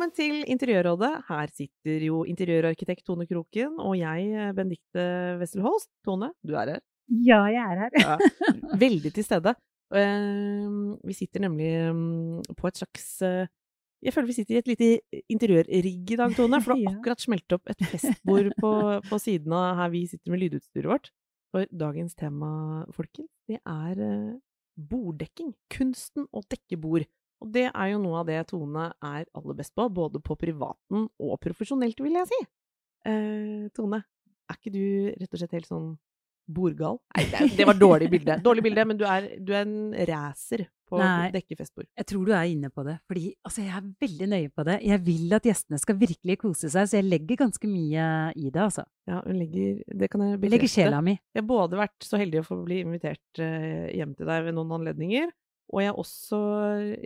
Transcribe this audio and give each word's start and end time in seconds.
Velkommen 0.00 0.16
til 0.16 0.46
Interiørrådet. 0.48 1.08
Her 1.28 1.50
sitter 1.52 2.04
jo 2.06 2.22
interiørarkitekt 2.24 3.02
Tone 3.04 3.26
Kroken 3.28 3.74
og 3.84 3.98
jeg, 3.98 4.30
eh, 4.32 4.52
Benedicte 4.56 5.02
Wessel 5.36 5.60
Holst. 5.60 5.90
Tone, 6.08 6.30
du 6.40 6.54
er 6.56 6.70
her. 6.72 6.80
Ja, 7.20 7.42
jeg 7.52 7.60
er 7.60 7.82
her. 7.82 7.90
Ja, 8.00 8.16
veldig 8.80 9.12
til 9.12 9.26
stede. 9.26 9.52
Eh, 9.92 10.96
Vi 11.04 11.12
sitter 11.12 11.44
nemlig 11.44 11.92
mm, 11.92 12.40
på 12.56 12.66
et 12.70 12.80
slags 12.80 13.20
eh, 13.20 13.46
Jeg 14.00 14.14
føler 14.14 14.26
vi 14.26 14.38
sitter 14.38 14.54
i 14.54 14.62
et 14.62 14.72
lite 14.72 15.20
interiørrigg 15.28 16.10
i 16.10 16.16
dag, 16.16 16.32
Tone. 16.32 16.62
For 16.64 16.72
det 16.72 16.86
har 16.88 16.96
akkurat 16.96 17.20
smelt 17.20 17.52
opp 17.52 17.68
et 17.68 17.84
festbord 17.92 18.48
på, 18.56 18.72
på 19.04 19.18
siden 19.20 19.52
av 19.52 19.76
her 19.82 19.92
vi 19.92 20.06
sitter 20.06 20.32
med 20.32 20.40
lydutstyret 20.46 20.88
vårt. 20.88 21.12
For 21.52 21.68
dagens 21.68 22.16
tema, 22.16 22.86
folkens, 22.96 23.28
det 23.52 23.60
er 23.68 24.00
eh, 24.00 24.40
borddekking. 24.80 25.52
Kunsten 25.68 26.24
å 26.32 26.40
dekke 26.48 26.80
bord. 26.80 27.04
Og 27.40 27.52
det 27.54 27.66
er 27.70 27.92
jo 27.92 28.00
noe 28.02 28.20
av 28.20 28.28
det 28.28 28.40
Tone 28.50 28.90
er 28.92 29.24
aller 29.24 29.58
best 29.58 29.74
på, 29.76 29.88
både 29.88 30.20
på 30.24 30.36
privaten 30.38 31.06
og 31.08 31.38
profesjonelt, 31.40 32.00
vil 32.04 32.18
jeg 32.20 32.28
si. 32.30 32.40
Eh, 33.08 33.68
Tone, 33.76 34.02
er 34.50 34.58
ikke 34.58 34.74
du 34.74 34.84
rett 35.14 35.32
og 35.32 35.40
slett 35.40 35.56
helt 35.56 35.70
sånn 35.70 35.94
bordgal? 36.50 36.98
Nei, 37.16 37.48
det, 37.54 37.64
var 37.68 37.78
dårlig 37.78 38.10
bilde. 38.12 38.40
Dårlig 38.48 38.66
bilde, 38.66 38.84
men 38.90 39.00
du 39.00 39.06
er, 39.08 39.32
du 39.38 39.54
er 39.54 39.64
en 39.64 39.96
racer 40.10 40.66
på 40.90 40.98
Nei. 40.98 41.30
dekke 41.30 41.54
festbord. 41.54 41.86
Jeg 41.94 42.08
tror 42.10 42.26
du 42.26 42.32
er 42.34 42.48
inne 42.50 42.70
på 42.74 42.82
det. 42.86 42.96
Fordi 43.08 43.30
altså, 43.46 43.62
jeg 43.62 43.74
er 43.78 43.88
veldig 44.04 44.28
nøye 44.32 44.50
på 44.50 44.64
det. 44.66 44.76
Jeg 44.90 45.02
vil 45.06 45.36
at 45.36 45.46
gjestene 45.46 45.78
skal 45.80 45.98
virkelig 46.00 46.36
kose 46.42 46.70
seg, 46.72 46.88
så 46.90 46.98
jeg 46.98 47.06
legger 47.06 47.38
ganske 47.44 47.70
mye 47.70 48.06
i 48.34 48.48
det, 48.50 48.64
altså. 48.64 48.84
Ja, 49.08 49.20
hun 49.24 49.38
legger 49.38 49.80
Det 49.86 50.10
kan 50.10 50.24
jeg 50.26 50.40
bekrefte. 50.40 50.54
legger 50.56 50.72
sjela 50.74 51.02
mi. 51.06 51.14
Jeg 51.30 51.42
har 51.44 51.48
både 51.48 51.78
vært 51.80 52.06
så 52.06 52.20
heldig 52.20 52.42
å 52.42 52.48
få 52.48 52.58
bli 52.66 52.82
invitert 52.82 53.42
eh, 53.42 53.86
hjem 54.00 54.16
til 54.18 54.30
deg 54.30 54.48
ved 54.48 54.58
noen 54.58 54.74
anledninger, 54.80 55.30
og 55.70 55.82
jeg 55.82 55.92
har 55.92 55.98
også 56.02 56.38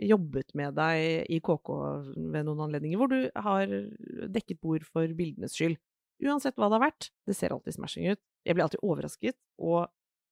jobbet 0.09 0.55
med 0.57 0.73
deg 0.77 1.31
i 1.31 1.37
KK 1.43 1.71
ved 2.15 2.47
noen 2.47 2.63
anledninger, 2.65 2.97
hvor 2.97 3.11
du 3.11 3.19
har 3.47 3.69
dekket 4.33 4.61
bord 4.63 4.85
for 4.89 5.11
bildenes 5.17 5.53
skyld. 5.57 5.77
Uansett 6.25 6.55
hva 6.57 6.69
det 6.71 6.79
har 6.79 6.85
vært, 6.87 7.09
det 7.27 7.35
ser 7.37 7.53
alltid 7.53 7.75
smashing 7.75 8.07
ut. 8.13 8.21
Jeg 8.47 8.55
blir 8.55 8.65
alltid 8.65 8.85
overrasket, 8.85 9.37
og 9.59 9.85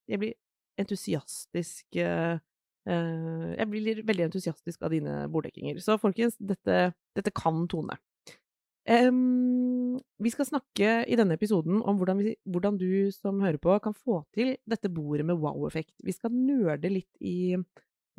jeg 0.09 0.21
blir 0.21 0.33
entusiastisk 0.81 1.99
eh, 2.01 2.39
eh, 2.89 3.49
Jeg 3.57 3.69
blir 3.69 4.01
veldig 4.07 4.27
entusiastisk 4.29 4.81
av 4.81 4.93
dine 4.95 5.27
borddekkinger. 5.31 5.77
Så 5.83 5.99
folkens, 6.01 6.39
dette, 6.39 6.93
dette 7.17 7.35
kan 7.35 7.67
Tone. 7.69 7.99
Um, 8.83 9.95
vi 10.19 10.31
skal 10.33 10.47
snakke 10.49 10.95
i 11.07 11.15
denne 11.15 11.37
episoden 11.37 11.77
om 11.79 11.99
hvordan, 11.99 12.19
vi, 12.19 12.33
hvordan 12.43 12.75
du 12.81 13.11
som 13.15 13.39
hører 13.39 13.59
på, 13.61 13.77
kan 13.83 13.95
få 13.95 14.23
til 14.35 14.57
dette 14.67 14.91
bordet 14.91 15.27
med 15.27 15.39
wow-effekt. 15.39 15.95
Vi 16.03 16.15
skal 16.15 16.33
nerde 16.35 16.91
litt 16.91 17.23
i, 17.23 17.55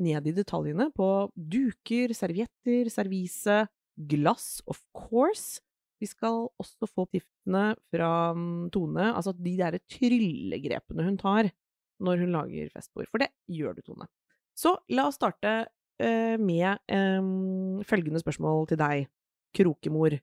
ned 0.03 0.27
i 0.27 0.35
detaljene 0.35 0.89
på 0.95 1.09
duker, 1.35 2.15
servietter, 2.17 2.91
servise, 2.93 3.61
glass, 3.95 4.59
of 4.67 4.81
course. 4.97 5.61
Vi 6.03 6.09
skal 6.11 6.49
også 6.61 6.89
få 6.91 7.07
tiftene 7.13 7.73
fra 7.93 8.11
mm, 8.37 8.71
Tone, 8.75 9.13
altså 9.15 9.35
de 9.37 9.55
derre 9.61 9.81
tryllegrepene 9.91 11.07
hun 11.07 11.19
tar 11.21 11.51
når 12.05 12.25
hun 12.25 12.35
lager 12.35 12.73
festbord. 12.75 13.09
For 13.11 13.23
det 13.23 13.31
gjør 13.51 13.77
du, 13.77 13.85
Tone. 13.87 14.09
Så 14.59 14.75
la 14.95 15.07
oss 15.09 15.19
starte 15.19 15.55
uh, 16.03 16.37
med 16.43 16.83
um, 16.91 17.83
følgende 17.87 18.23
spørsmål 18.23 18.69
til 18.71 18.81
deg, 18.81 19.07
krokemor. 19.55 20.19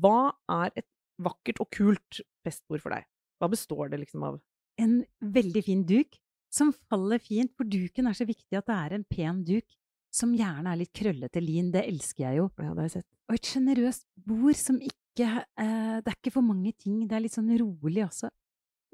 Hva 0.00 0.34
er 0.52 0.74
et 0.76 0.88
vakkert 1.24 1.62
og 1.64 1.70
kult 1.72 2.20
festbord 2.44 2.84
for 2.84 2.94
deg? 2.96 3.08
Hva 3.40 3.48
består 3.52 3.90
det 3.92 4.02
liksom 4.02 4.26
av? 4.28 4.38
En 4.80 5.00
veldig 5.34 5.62
fin 5.64 5.84
duk 5.86 6.18
som 6.54 6.70
faller 6.90 7.18
fint, 7.22 7.50
for 7.58 7.66
duken 7.66 8.06
er 8.06 8.14
så 8.14 8.26
viktig 8.28 8.58
at 8.60 8.68
det 8.70 8.76
er 8.78 8.94
en 8.98 9.06
pen 9.10 9.40
duk. 9.48 9.66
Som 10.14 10.30
gjerne 10.38 10.70
er 10.70 10.78
litt 10.78 10.92
krøllete 10.94 11.40
lin, 11.42 11.72
det 11.74 11.80
elsker 11.90 12.28
jeg 12.28 12.36
jo. 12.38 12.44
Ja, 12.62 12.68
det 12.70 12.78
har 12.78 12.86
jeg 12.86 12.92
sett. 13.00 13.08
Og 13.26 13.34
et 13.34 13.48
sjenerøst 13.50 14.04
bord 14.30 14.54
som 14.60 14.76
ikke 14.78 15.26
eh, 15.58 15.96
Det 16.04 16.10
er 16.12 16.16
ikke 16.20 16.32
for 16.36 16.46
mange 16.46 16.70
ting, 16.78 17.00
det 17.08 17.16
er 17.16 17.22
litt 17.24 17.34
sånn 17.34 17.50
rolig 17.58 18.04
også. 18.06 18.30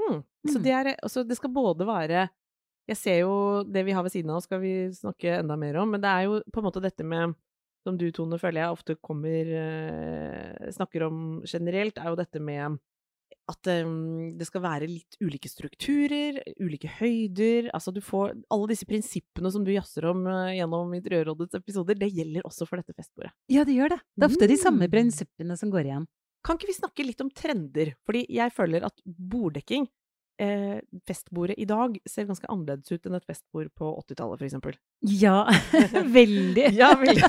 Hmm. 0.01 0.23
Så 0.49 0.57
Mm. 0.59 0.63
det, 0.65 0.73
er, 0.73 0.89
altså, 1.05 1.23
det 1.29 1.37
skal 1.37 1.53
både 1.53 1.85
være 1.85 2.23
Jeg 2.89 2.97
ser 2.97 3.19
jo 3.21 3.35
det 3.69 3.83
vi 3.85 3.93
har 3.93 4.03
ved 4.03 4.11
siden 4.15 4.33
av, 4.33 4.41
skal 4.41 4.61
vi 4.63 4.73
snakke 4.97 5.37
enda 5.43 5.57
mer 5.61 5.77
om, 5.83 5.91
men 5.93 6.01
det 6.01 6.09
er 6.09 6.25
jo 6.25 6.41
på 6.51 6.63
en 6.63 6.65
måte 6.71 6.81
dette 6.83 7.05
med 7.05 7.35
som 7.85 7.97
du, 8.01 8.07
Tone, 8.13 8.37
føler 8.41 8.61
jeg 8.65 8.73
ofte 8.75 8.97
kommer 9.05 9.53
eh, 9.61 10.71
Snakker 10.73 11.05
om 11.07 11.21
generelt, 11.49 11.99
er 12.01 12.09
jo 12.13 12.17
dette 12.19 12.41
med 12.41 12.81
at 13.51 13.71
um, 13.85 14.31
det 14.39 14.47
skal 14.49 14.63
være 14.65 14.87
litt 14.89 15.19
ulike 15.21 15.51
strukturer, 15.51 16.39
ulike 16.63 16.89
høyder 17.01 17.69
Altså 17.75 17.93
du 17.95 18.01
får 18.05 18.33
Alle 18.53 18.71
disse 18.71 18.87
prinsippene 18.89 19.51
som 19.53 19.65
du 19.67 19.73
jazzer 19.75 20.07
om 20.11 20.23
uh, 20.29 20.49
gjennom 20.55 20.95
Interiørrådets 20.97 21.59
episoder, 21.59 21.99
det 22.01 22.13
gjelder 22.15 22.47
også 22.47 22.67
for 22.71 22.81
dette 22.81 22.95
festbordet. 22.97 23.35
Ja, 23.53 23.67
det 23.69 23.75
gjør 23.77 23.97
det. 23.97 24.01
Det 24.17 24.27
er 24.27 24.33
ofte 24.33 24.49
de 24.51 24.59
samme 24.61 24.87
Mm. 24.89 24.95
prinsippene 24.95 25.57
som 25.61 25.71
går 25.75 25.91
igjen. 25.91 26.07
Kan 26.47 26.57
ikke 26.57 26.71
vi 26.71 26.79
snakke 26.79 27.05
litt 27.05 27.21
om 27.21 27.29
trender? 27.37 27.95
Fordi 28.09 28.23
jeg 28.33 28.53
føler 28.57 28.87
at 28.87 28.97
borddekking, 29.05 29.85
eh, 30.41 30.79
festbordet 31.05 31.59
i 31.61 31.67
dag, 31.69 31.99
ser 32.09 32.25
ganske 32.31 32.49
annerledes 32.49 32.89
ut 32.95 33.05
enn 33.11 33.19
et 33.19 33.27
festbord 33.29 33.69
på 33.77 33.91
80-tallet, 34.07 34.39
for 34.41 34.47
eksempel. 34.49 34.79
Ja, 35.05 35.43
veldig. 36.17 36.71
Ja, 36.81 36.95
veldig. 36.97 37.29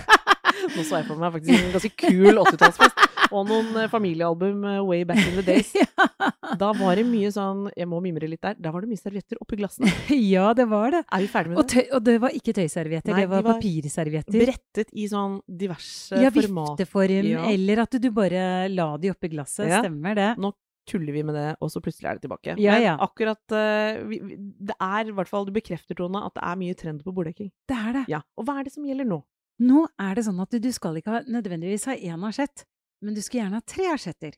Nå 0.76 0.84
så 0.88 1.00
jeg 1.02 1.08
for 1.10 1.20
meg 1.22 1.34
faktisk 1.36 1.56
en 1.58 1.74
ganske 1.76 1.92
kul 2.04 2.42
80-tallsfest. 2.46 3.08
Og 3.32 3.46
noen 3.48 3.70
eh, 3.80 3.88
familiealbum 3.92 4.64
eh, 4.68 4.80
way 4.86 5.04
back 5.08 5.22
in 5.28 5.38
the 5.40 5.46
days. 5.48 5.74
Da 6.62 6.74
var 6.76 6.98
det 7.00 7.06
mye 7.08 7.30
sånn 7.32 7.62
Jeg 7.78 7.88
må 7.88 8.02
mimre 8.04 8.28
litt 8.28 8.42
der. 8.44 8.58
Da 8.60 8.74
var 8.74 8.84
det 8.84 8.90
mye 8.92 9.00
servietter 9.00 9.40
oppi 9.42 9.56
glassene. 9.62 9.88
Ja, 10.34 10.50
det 10.58 10.66
var 10.72 10.92
det. 10.92 11.04
Er 11.08 11.24
vi 11.24 11.30
ferdig 11.32 11.54
med 11.54 11.62
Og, 11.62 11.70
det? 11.72 11.86
og 11.96 12.04
det 12.04 12.16
var 12.22 12.36
ikke 12.36 12.54
tøyservietter, 12.58 13.14
Nei, 13.16 13.22
det 13.24 13.30
var, 13.32 13.42
de 13.46 13.48
var 13.48 13.60
papirservietter. 13.62 14.36
Brettet 14.44 14.92
i 15.00 15.06
sånn 15.12 15.38
diverse 15.48 16.20
Ja, 16.20 16.32
format. 16.36 16.74
vifteform, 16.76 17.30
Ja. 17.32 17.46
eller 17.54 17.86
at 17.86 17.96
du 18.04 18.10
bare 18.12 18.44
la 18.74 18.90
de 19.00 19.14
oppi 19.14 19.32
glasset. 19.32 19.70
Ja. 19.72 19.80
Stemmer 19.86 20.18
det. 20.20 20.30
Nå 20.44 20.52
tuller 20.92 21.14
vi 21.16 21.22
med 21.24 21.36
det, 21.38 21.48
og 21.62 21.70
så 21.72 21.80
plutselig 21.80 22.10
er 22.10 22.18
det 22.20 22.24
tilbake. 22.26 22.56
Ja, 22.60 22.74
Men 22.76 22.84
ja. 22.84 22.94
akkurat 23.06 23.54
eh, 23.56 24.02
vi, 24.10 24.18
vi, 24.26 24.36
Det 24.60 24.76
er 24.82 25.08
i 25.08 25.14
hvert 25.16 25.30
fall 25.30 25.46
Du 25.48 25.54
bekrefter, 25.56 25.96
Tone, 25.96 26.26
at 26.26 26.34
det 26.36 26.44
er 26.44 26.58
mye 26.60 26.76
trend 26.76 27.04
på 27.06 27.14
borddekking. 27.16 27.52
Det 27.70 27.78
er 27.78 27.94
det. 28.02 28.06
Ja. 28.12 28.20
Og 28.36 28.48
hva 28.50 28.60
er 28.60 28.68
det 28.68 28.74
som 28.76 28.84
gjelder 28.84 29.08
nå? 29.08 29.22
Nå 29.62 29.86
er 30.02 30.18
det 30.18 30.26
sånn 30.26 30.42
at 30.42 30.56
du, 30.58 30.70
skal 30.74 30.98
ikke 30.98 31.22
nødvendigvis 31.30 31.86
ha 31.90 31.96
én 31.96 32.24
asjett, 32.26 32.64
men 33.06 33.14
du 33.18 33.22
skal 33.22 33.44
gjerne 33.44 33.60
ha 33.60 33.66
tre 33.66 33.92
asjetter. 33.94 34.38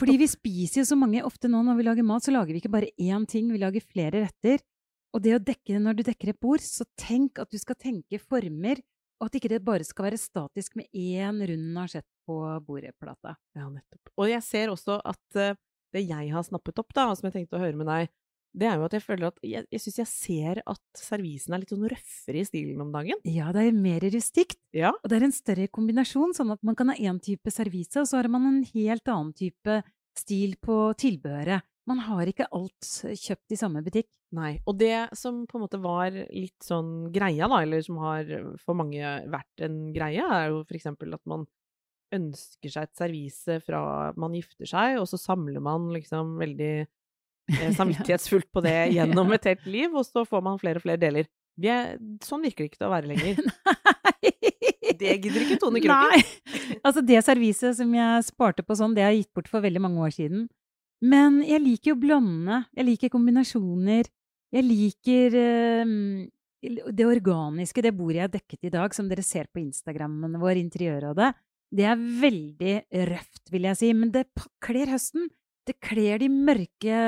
Fordi 0.00 0.16
vi 0.18 0.26
spiser 0.26 0.80
jo 0.80 0.86
så 0.88 0.96
mange 0.98 1.22
ofte 1.22 1.46
nå 1.50 1.60
når 1.62 1.78
vi 1.78 1.84
lager 1.86 2.06
mat, 2.06 2.24
så 2.24 2.34
lager 2.34 2.50
vi 2.50 2.62
ikke 2.62 2.72
bare 2.72 2.90
én 2.98 3.26
ting, 3.28 3.52
vi 3.52 3.60
lager 3.62 3.84
flere 3.84 4.24
retter. 4.24 4.64
Og 5.14 5.22
det 5.22 5.36
å 5.36 5.42
dekke, 5.44 5.76
når 5.78 5.98
du 5.98 6.02
dekker 6.08 6.32
et 6.32 6.40
bord, 6.42 6.62
så 6.64 6.86
tenk 6.98 7.38
at 7.38 7.52
du 7.52 7.58
skal 7.60 7.78
tenke 7.78 8.18
former, 8.18 8.80
og 9.20 9.28
at 9.28 9.36
ikke 9.38 9.52
det 9.52 9.60
bare 9.62 9.86
skal 9.86 10.08
være 10.08 10.18
statisk 10.18 10.74
med 10.80 10.88
én 10.90 11.38
rund 11.52 11.82
asjett 11.84 12.08
på 12.26 12.38
bordplata. 12.66 13.36
Ja, 13.54 13.68
nettopp. 13.68 14.10
Og 14.16 14.32
jeg 14.32 14.42
ser 14.42 14.72
også 14.72 14.98
at 15.06 15.38
eh, 15.38 15.54
det 15.94 16.02
jeg 16.08 16.32
har 16.32 16.46
snappet 16.48 16.80
opp, 16.82 16.90
da, 16.96 17.06
og 17.10 17.20
som 17.20 17.28
jeg 17.28 17.36
tenkte 17.36 17.60
å 17.60 17.62
høre 17.62 17.78
med 17.78 17.86
deg, 17.92 18.10
det 18.54 18.68
er 18.68 18.76
jo 18.76 18.84
at 18.84 18.92
jeg 18.96 19.02
føler 19.04 19.26
at 19.30 19.38
Jeg, 19.46 19.64
jeg 19.72 19.80
syns 19.80 19.98
jeg 20.02 20.08
ser 20.10 20.60
at 20.68 20.82
servisen 21.00 21.54
er 21.56 21.62
litt 21.62 21.72
sånn 21.72 21.88
røffere 21.88 22.42
i 22.42 22.44
stilen 22.44 22.80
om 22.84 22.92
dagen. 22.92 23.18
Ja, 23.24 23.50
det 23.52 23.66
er 23.68 23.72
mer 23.76 24.00
rustikt, 24.12 24.58
Ja. 24.76 24.90
og 24.92 25.08
det 25.08 25.18
er 25.20 25.24
en 25.28 25.32
større 25.36 25.68
kombinasjon, 25.68 26.34
sånn 26.36 26.52
at 26.52 26.62
man 26.62 26.76
kan 26.76 26.88
ha 26.92 26.94
én 26.96 27.20
type 27.22 27.50
servise, 27.50 27.96
og 28.00 28.06
så 28.06 28.20
har 28.20 28.28
man 28.28 28.46
en 28.50 28.62
helt 28.74 29.08
annen 29.08 29.32
type 29.34 29.82
stil 30.18 30.56
på 30.60 30.92
tilbehøret. 31.00 31.62
Man 31.88 31.98
har 31.98 32.28
ikke 32.30 32.46
alt 32.54 32.86
kjøpt 33.18 33.50
i 33.50 33.56
samme 33.58 33.80
butikk. 33.82 34.06
Nei. 34.36 34.60
Og 34.70 34.76
det 34.78 35.16
som 35.18 35.46
på 35.50 35.56
en 35.58 35.64
måte 35.64 35.80
var 35.82 36.12
litt 36.14 36.62
sånn 36.62 37.10
greia, 37.12 37.48
da, 37.50 37.58
eller 37.64 37.82
som 37.82 37.96
har 37.98 38.28
for 38.62 38.76
mange 38.78 39.00
vært 39.32 39.64
en 39.66 39.92
greie, 39.92 40.22
er 40.22 40.52
jo 40.52 40.62
for 40.62 40.78
eksempel 40.78 41.12
at 41.16 41.24
man 41.26 41.42
ønsker 42.12 42.70
seg 42.70 42.86
et 42.86 42.96
servise 43.00 43.56
fra 43.64 44.12
man 44.20 44.34
gifter 44.36 44.68
seg, 44.68 44.98
og 45.00 45.08
så 45.08 45.18
samler 45.18 45.62
man 45.64 45.88
liksom 45.94 46.36
veldig 46.38 46.86
samvittighetsfullt 47.78 48.48
på 48.54 48.62
det 48.64 48.76
gjennom 48.94 49.32
et 49.36 49.48
helt 49.50 49.68
liv, 49.68 49.94
og 49.94 50.06
så 50.06 50.26
får 50.28 50.44
man 50.44 50.60
flere 50.60 50.80
og 50.80 50.86
flere 50.86 51.00
deler. 51.00 51.28
Vi 51.60 51.68
er, 51.68 51.96
sånn 52.24 52.44
virker 52.44 52.64
det 52.64 52.70
ikke 52.70 52.80
til 52.80 52.88
å 52.88 52.94
være 52.94 53.12
lenger. 53.12 53.42
Det 55.02 55.14
gidder 55.18 55.42
ikke 55.42 55.56
Tone 55.58 55.80
Kroken. 55.82 56.12
Nei! 56.12 56.74
Altså, 56.84 57.02
det 57.02 57.22
serviset 57.24 57.74
som 57.78 57.90
jeg 57.96 58.26
sparte 58.26 58.62
på 58.62 58.76
sånn, 58.78 58.92
det 58.94 59.02
har 59.02 59.10
jeg 59.14 59.24
gitt 59.24 59.38
bort 59.38 59.48
for 59.50 59.64
veldig 59.64 59.80
mange 59.82 60.02
år 60.04 60.12
siden. 60.14 60.44
Men 61.02 61.40
jeg 61.42 61.62
liker 61.64 61.92
jo 61.92 61.98
blande. 62.02 62.60
Jeg 62.76 62.86
liker 62.86 63.10
kombinasjoner. 63.10 64.06
Jeg 64.52 64.66
liker 64.68 65.36
eh, 65.40 65.94
det 66.94 67.08
organiske. 67.08 67.82
Det 67.82 67.94
bordet 67.96 68.20
jeg 68.20 68.26
har 68.28 68.34
dekket 68.36 68.68
i 68.68 68.74
dag, 68.76 68.94
som 68.94 69.08
dere 69.10 69.24
ser 69.26 69.48
på 69.50 69.62
Instagrammen 69.64 70.38
vår, 70.42 70.60
interiørrådet, 70.60 71.32
det 71.72 71.86
er 71.88 71.96
veldig 71.96 72.74
røft, 73.08 73.46
vil 73.52 73.66
jeg 73.70 73.80
si. 73.80 73.92
Men 73.96 74.12
det 74.14 74.26
kler 74.62 74.92
høsten. 74.92 75.30
Det 75.68 75.76
kler 75.78 76.18
de 76.18 76.28
mørke, 76.32 77.00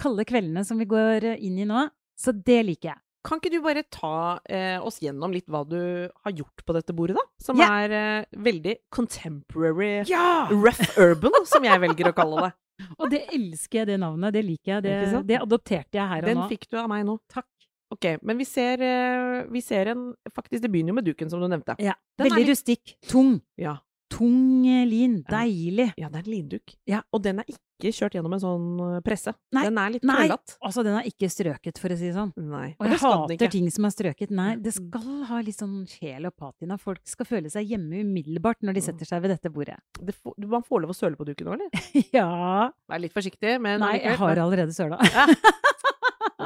kalde 0.00 0.24
kveldene 0.26 0.64
som 0.66 0.80
vi 0.82 0.88
går 0.90 1.28
inn 1.36 1.60
i 1.62 1.66
nå. 1.68 1.86
Så 2.18 2.34
det 2.34 2.60
liker 2.66 2.92
jeg. 2.92 3.00
Kan 3.22 3.38
ikke 3.38 3.52
du 3.52 3.60
bare 3.62 3.84
ta 3.86 4.40
eh, 4.50 4.82
oss 4.82 4.98
gjennom 5.02 5.30
litt 5.30 5.46
hva 5.50 5.60
du 5.66 5.78
har 6.10 6.32
gjort 6.34 6.64
på 6.66 6.74
dette 6.74 6.94
bordet, 6.96 7.14
da? 7.20 7.22
Som 7.42 7.60
yeah. 7.60 7.76
er 7.84 7.94
eh, 7.94 8.40
veldig 8.42 8.74
contemporary 8.90 10.02
Ja! 10.10 10.48
rough 10.50 10.98
urban, 10.98 11.46
som 11.46 11.62
jeg 11.66 11.82
velger 11.84 12.10
å 12.10 12.14
kalle 12.16 12.48
det. 12.48 12.52
Og 12.98 13.12
det 13.12 13.22
elsker 13.30 13.82
jeg, 13.82 13.90
det 13.92 14.00
navnet. 14.02 14.34
Det 14.34 14.42
liker 14.42 14.74
jeg. 14.74 14.84
Det, 14.88 15.22
det 15.28 15.38
adopterte 15.38 16.00
jeg 16.00 16.08
her 16.16 16.24
og 16.24 16.32
Den 16.32 16.40
nå. 16.40 16.48
fikk 16.50 16.66
du 16.72 16.80
av 16.82 16.90
meg 16.90 17.06
nå. 17.06 17.14
Takk. 17.30 17.46
Ok, 17.92 18.08
men 18.26 18.40
vi 18.40 18.46
ser, 18.48 18.82
eh, 18.82 19.42
vi 19.52 19.60
ser 19.62 19.92
en 19.92 20.04
Faktisk, 20.32 20.64
det 20.64 20.70
begynner 20.72 20.94
jo 20.94 20.98
med 20.98 21.06
duken, 21.06 21.30
som 21.30 21.42
du 21.42 21.46
nevnte. 21.46 21.76
Ja. 21.78 21.94
Den 22.18 22.26
Veldig 22.26 22.42
litt- 22.42 22.52
rustikk. 22.56 22.96
Tung. 23.06 23.36
Ja. 23.60 23.76
Tung 24.12 24.66
eh, 24.68 24.84
lin. 24.88 25.20
Deilig. 25.28 25.90
Ja, 26.00 26.08
det 26.12 26.20
er 26.20 26.26
en 26.26 26.32
linduk. 26.34 26.74
Ja. 26.90 27.00
Og 27.12 27.22
den 27.24 27.40
er 27.40 27.46
ikke 27.48 27.90
kjørt 27.96 28.14
gjennom 28.14 28.34
en 28.36 28.42
sånn 28.42 28.66
eh, 28.84 28.98
presse. 29.06 29.32
Nei, 29.56 29.64
Den 29.66 29.78
er 29.80 29.94
litt 29.96 30.04
Nei, 30.06 30.16
krøllete. 30.28 30.56
altså 30.68 30.84
den 30.86 30.98
er 31.00 31.08
ikke 31.08 31.30
strøket, 31.32 31.80
for 31.82 31.94
å 31.94 31.96
si 31.98 32.10
det 32.10 32.14
sånn. 32.18 32.30
Nei. 32.36 32.68
Og 32.78 32.86
det 32.86 32.98
jeg 32.98 33.02
hater 33.02 33.52
ting 33.56 33.70
som 33.74 33.88
er 33.88 33.94
strøket. 33.96 34.30
Nei, 34.30 34.50
det 34.56 34.74
Mm. 34.76 34.78
skal 34.90 35.24
ha 35.30 35.40
litt 35.42 35.58
sånn 35.58 35.78
sjel 35.90 36.26
og 36.28 36.36
patina. 36.36 36.78
Folk 36.78 37.00
skal 37.08 37.26
føle 37.26 37.50
seg 37.50 37.66
hjemme 37.72 38.04
umiddelbart 38.04 38.60
når 38.62 38.74
de 38.78 38.80
Mm. 38.80 38.86
setter 38.90 39.06
seg 39.10 39.22
ved 39.22 39.30
dette 39.34 39.50
bordet. 39.52 39.78
Det 39.98 40.14
får, 40.14 40.34
du- 40.38 40.46
man 40.48 40.62
får 40.62 40.82
lov 40.82 40.90
å 40.90 40.98
søle 41.00 41.16
på 41.16 41.24
duken 41.26 41.46
nå, 41.46 41.52
eller? 41.54 41.70
ja. 42.12 42.70
Vær 42.88 43.00
litt 43.00 43.12
forsiktig, 43.14 43.58
men 43.60 43.80
Nei, 43.80 43.98
jeg 44.02 44.16
har 44.16 44.36
allerede 44.36 44.72
søla. 44.76 44.98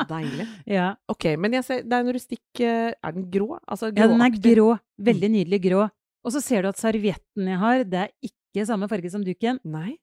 Deilig. 0.08 0.46
ja. 0.68 0.94
Ok, 1.08 1.24
men 1.40 1.62
ser, 1.64 1.82
det 1.82 1.92
er 1.96 2.02
en 2.04 2.12
rustikk 2.12 2.60
eh, 2.60 2.92
Er 3.02 3.12
den 3.16 3.30
grå? 3.32 3.58
Altså 3.66 3.88
ja, 3.96 4.06
den 4.06 4.20
er 4.20 4.30
grå. 4.30 4.78
Veldig 5.00 5.30
nydelig 5.32 5.60
grå. 5.64 5.86
Og 6.26 6.34
så 6.34 6.42
ser 6.42 6.64
du 6.64 6.72
at 6.72 6.80
servietten 6.80 7.46
jeg 7.52 7.60
har, 7.62 7.84
det 7.86 8.02
er 8.02 8.10
ikke 8.26 8.66
samme 8.66 8.88
farge 8.90 9.12
som 9.12 9.24
duken. 9.24 9.60
Nei. 9.62 9.94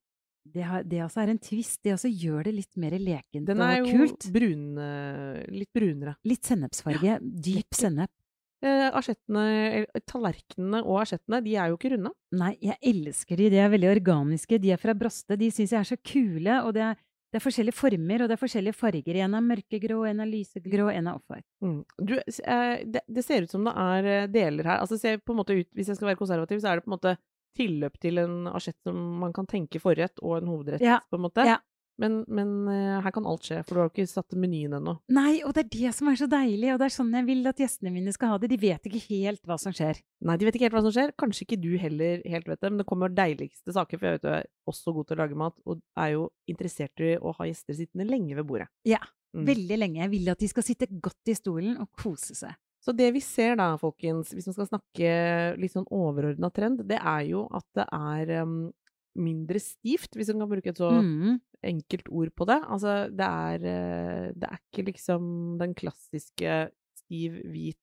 Det, 0.44 0.64
har, 0.68 0.84
det 0.88 1.00
altså 1.04 1.22
er 1.24 1.32
en 1.34 1.40
twist. 1.40 1.80
Det 1.84 1.94
også 1.96 2.10
gjør 2.12 2.48
det 2.48 2.54
litt 2.58 2.80
mer 2.80 2.96
lekent 3.00 3.48
Den 3.48 3.62
er 3.64 3.78
jo 3.80 4.08
brun 4.36 4.66
Litt 5.56 5.72
brunere. 5.76 6.18
Litt 6.28 6.48
sennepsfarge. 6.48 7.20
Dyp 7.24 7.62
lekker. 7.62 7.80
sennep. 7.80 8.12
Eh, 8.64 8.88
asjettene, 8.96 9.84
tallerkenene 10.08 10.80
og 10.86 11.02
asjettene, 11.02 11.42
de 11.44 11.58
er 11.60 11.72
jo 11.72 11.76
ikke 11.76 11.94
runde. 11.98 12.14
Nei, 12.40 12.54
jeg 12.64 12.80
elsker 12.94 13.40
de. 13.40 13.50
De 13.52 13.60
er 13.60 13.72
veldig 13.74 13.90
organiske. 13.92 14.60
De 14.64 14.72
er 14.72 14.80
fra 14.80 14.96
Broste. 14.96 15.36
De 15.40 15.50
syns 15.52 15.74
jeg 15.76 15.82
er 15.82 15.90
så 15.90 15.98
kule. 16.00 16.62
Og 16.64 16.72
det 16.78 16.86
er, 16.88 17.02
det 17.34 17.40
er 17.40 17.44
forskjellige 17.48 17.74
former, 17.74 18.22
og 18.22 18.30
det 18.30 18.36
er 18.36 18.42
forskjellige 18.44 18.78
farger. 18.78 19.18
En 19.26 19.34
er 19.34 19.42
mørkegrå, 19.42 20.04
en 20.06 20.20
er 20.22 20.30
lysegrå, 20.30 20.86
en 20.94 21.08
er 21.10 21.16
offwhite. 21.18 21.48
Mm. 21.66 21.80
Du, 21.98 22.14
eh, 22.22 22.74
det, 22.86 23.02
det 23.10 23.24
ser 23.26 23.48
ut 23.48 23.50
som 23.56 23.66
det 23.66 23.74
er 23.74 24.10
eh, 24.12 24.28
deler 24.30 24.70
her 24.70 24.84
Altså 24.84 25.00
ser 25.02 25.18
på 25.18 25.34
en 25.34 25.40
måte 25.42 25.56
ut, 25.58 25.70
Hvis 25.74 25.90
jeg 25.90 25.98
skal 25.98 26.12
være 26.12 26.20
konservativ, 26.20 26.62
så 26.62 26.70
er 26.70 26.78
det 26.78 26.86
på 26.86 26.92
en 26.92 26.98
måte 27.00 27.16
tilløp 27.58 27.98
til 28.02 28.18
en 28.22 28.48
asjett 28.54 28.78
som 28.86 28.98
man 29.22 29.34
kan 29.34 29.46
tenke 29.50 29.82
forrett 29.82 30.22
og 30.22 30.38
en 30.40 30.48
hovedrett, 30.54 30.82
Ja, 30.86 31.00
på 31.10 31.18
en 31.18 31.26
måte. 31.26 31.46
ja. 31.46 31.58
Men, 32.02 32.24
men 32.28 32.68
eh, 32.74 33.02
her 33.06 33.12
kan 33.14 33.26
alt 33.30 33.46
skje, 33.46 33.60
for 33.68 33.76
du 33.76 33.80
har 33.84 33.90
jo 33.90 33.94
ikke 33.94 34.10
satt 34.10 34.34
menyen 34.34 34.74
ennå. 34.80 34.96
Nei, 35.14 35.44
og 35.46 35.54
det 35.54 35.66
er 35.66 35.70
det 35.76 35.92
som 35.94 36.08
er 36.10 36.16
så 36.18 36.26
deilig, 36.32 36.72
og 36.74 36.80
det 36.82 36.88
er 36.88 36.94
sånn 36.96 37.12
jeg 37.14 37.28
vil 37.28 37.46
at 37.52 37.60
gjestene 37.62 37.92
mine 37.94 38.14
skal 38.16 38.32
ha 38.34 38.38
det. 38.42 38.50
De 38.50 38.58
vet 38.58 38.90
ikke 38.90 39.02
helt 39.12 39.44
hva 39.46 39.60
som 39.62 39.76
skjer. 39.76 40.00
Nei, 40.26 40.38
de 40.42 40.48
vet 40.48 40.58
ikke 40.58 40.66
helt 40.72 40.78
hva 40.80 40.84
som 40.88 40.96
skjer. 40.96 41.14
Kanskje 41.22 41.46
ikke 41.46 41.60
du 41.62 41.72
heller 41.78 42.24
helt 42.34 42.48
vet 42.50 42.60
det, 42.66 42.72
men 42.74 42.82
det 42.82 42.88
kommer 42.90 43.14
deiligste 43.14 43.76
saker, 43.78 44.02
for 44.02 44.10
jeg 44.10 44.18
vet 44.18 44.26
du 44.26 44.32
er 44.40 44.48
også 44.74 44.96
god 44.98 45.08
til 45.12 45.18
å 45.18 45.22
lage 45.22 45.38
mat, 45.44 45.58
og 45.70 45.84
er 46.02 46.16
jo 46.16 46.26
interessert 46.50 47.06
i 47.06 47.14
å 47.22 47.36
ha 47.38 47.46
gjester 47.52 47.78
sittende 47.78 48.10
lenge 48.10 48.36
ved 48.42 48.48
bordet. 48.50 48.70
Ja, 48.90 49.02
Mm. 49.34 49.48
veldig 49.48 49.78
lenge. 49.80 49.98
Jeg 50.04 50.10
vil 50.12 50.28
at 50.30 50.38
de 50.44 50.48
skal 50.48 50.62
sitte 50.62 50.86
godt 51.02 51.26
i 51.32 51.34
stolen 51.34 51.78
og 51.82 51.88
kose 51.98 52.36
seg. 52.38 52.54
Så 52.86 52.94
det 52.94 53.08
vi 53.16 53.20
ser 53.26 53.56
da, 53.58 53.72
folkens, 53.82 54.30
hvis 54.30 54.46
man 54.46 54.54
skal 54.54 54.68
snakke 54.68 55.58
litt 55.58 55.74
sånn 55.74 55.88
overordna 55.90 56.52
trend, 56.54 56.84
det 56.86 57.00
er 57.02 57.24
jo 57.32 57.48
at 57.50 57.66
det 57.74 57.86
er 57.98 58.44
um, 58.44 58.60
mindre 59.18 59.58
stivt, 59.64 60.14
hvis 60.14 60.30
man 60.36 60.44
kan 60.44 60.52
bruke 60.52 60.70
et 60.70 60.78
så 60.78 60.92
Mm. 61.02 61.40
Enkelt 61.68 62.10
ord 62.12 62.34
på 62.38 62.48
det. 62.50 62.60
Altså, 62.76 62.96
det 63.12 63.28
er, 63.28 63.68
eh, 63.72 64.30
det 64.36 64.50
er 64.50 64.62
ikke 64.62 64.88
liksom 64.92 65.58
den 65.62 65.76
klassiske 65.78 66.58
stiv, 67.04 67.40
hvit 67.52 67.80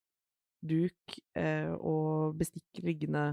duk 0.61 1.21
eh, 1.41 1.73
og 1.73 2.37
bestikk 2.41 2.83
liggende 2.85 3.33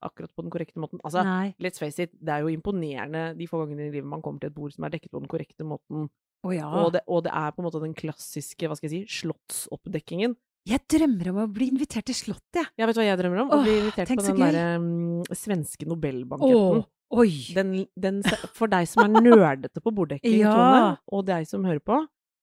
akkurat 0.00 0.32
på 0.32 0.44
den 0.44 0.52
korrekte 0.52 0.80
måten. 0.80 1.00
Altså, 1.04 1.24
Nei. 1.26 1.52
let's 1.60 1.82
face 1.82 2.00
it, 2.02 2.14
det 2.16 2.32
er 2.32 2.44
jo 2.44 2.52
imponerende 2.52 3.30
de 3.36 3.48
få 3.50 3.64
gangene 3.64 3.88
i 3.88 3.94
livet 3.94 4.08
man 4.08 4.22
kommer 4.24 4.40
til 4.40 4.52
et 4.52 4.56
bord 4.56 4.72
som 4.72 4.86
er 4.86 4.94
dekket 4.94 5.12
på 5.12 5.20
den 5.20 5.30
korrekte 5.30 5.66
måten. 5.66 6.08
Oh, 6.46 6.54
ja. 6.54 6.68
Og, 6.80 6.94
det, 6.94 7.02
og 7.10 7.26
det 7.26 7.34
er 7.36 7.50
på 7.52 7.60
en 7.60 7.66
måte 7.68 7.82
den 7.82 7.96
klassiske, 7.96 8.68
hva 8.68 8.78
skal 8.78 8.88
jeg 8.88 9.02
si, 9.02 9.20
slottsoppdekkingen. 9.20 10.38
Jeg 10.68 10.84
drømmer 10.92 11.30
om 11.32 11.42
å 11.42 11.50
bli 11.52 11.70
invitert 11.72 12.06
til 12.08 12.16
Slottet, 12.16 12.58
jeg. 12.60 12.68
Ja, 12.80 12.88
vet 12.88 12.96
du 12.96 13.00
hva 13.00 13.06
jeg 13.06 13.18
drømmer 13.20 13.42
om? 13.42 13.52
Å 13.56 13.60
bli 13.64 13.76
invitert 13.80 14.12
Åh, 14.12 14.18
på 14.18 14.24
den 14.26 14.40
derre 14.40 14.64
um, 14.80 15.36
svenske 15.36 15.88
Nobelbanketten. 15.88 16.80
Åh, 16.80 16.88
oi! 17.10 17.30
Den, 17.56 17.74
den, 17.98 18.22
for 18.56 18.70
deg 18.70 18.86
som 18.90 19.04
er 19.06 19.22
nerdete 19.24 19.82
på 19.82 19.92
borddekking, 19.94 20.38
Ja. 20.44 20.52
Tone, 20.54 20.82
og 21.12 21.26
deg 21.28 21.46
som 21.50 21.64
hører 21.66 21.82
på, 21.82 22.00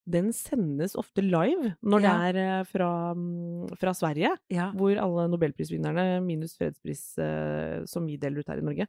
den 0.08 0.30
sendes 0.32 0.94
ofte 0.96 1.20
live 1.24 1.74
når 1.84 2.04
det 2.06 2.12
er 2.30 2.38
eh, 2.44 2.62
fra, 2.70 2.90
mm, 3.18 3.74
fra 3.82 3.92
Sverige, 3.98 4.30
Ja. 4.54 4.70
hvor 4.76 4.96
alle 5.04 5.26
nobelprisvinnerne, 5.34 6.22
minus 6.24 6.56
fredspris 6.60 7.02
eh, 7.20 7.82
som 7.92 8.06
vi 8.08 8.16
deler 8.22 8.40
ut 8.40 8.48
her 8.54 8.62
i 8.62 8.68
Norge, 8.68 8.88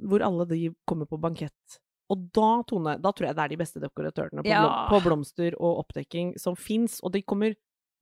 hvor 0.00 0.24
alle 0.24 0.46
de 0.48 0.62
kommer 0.88 1.08
på 1.08 1.18
bankett. 1.20 1.76
Og 2.12 2.28
da, 2.32 2.62
Tone, 2.68 2.96
da 3.02 3.10
tror 3.12 3.26
jeg 3.28 3.36
det 3.36 3.44
er 3.44 3.52
de 3.52 3.60
beste 3.60 3.80
dekoratørene 3.82 4.44
på, 4.44 4.48
Ja. 4.48 4.62
blom, 4.62 4.76
på 4.92 5.00
blomster 5.08 5.56
og 5.58 5.80
oppdekking 5.84 6.36
som 6.38 6.54
fins. 6.56 7.00
Og 7.02 7.12
de 7.16 7.20
kommer, 7.26 7.56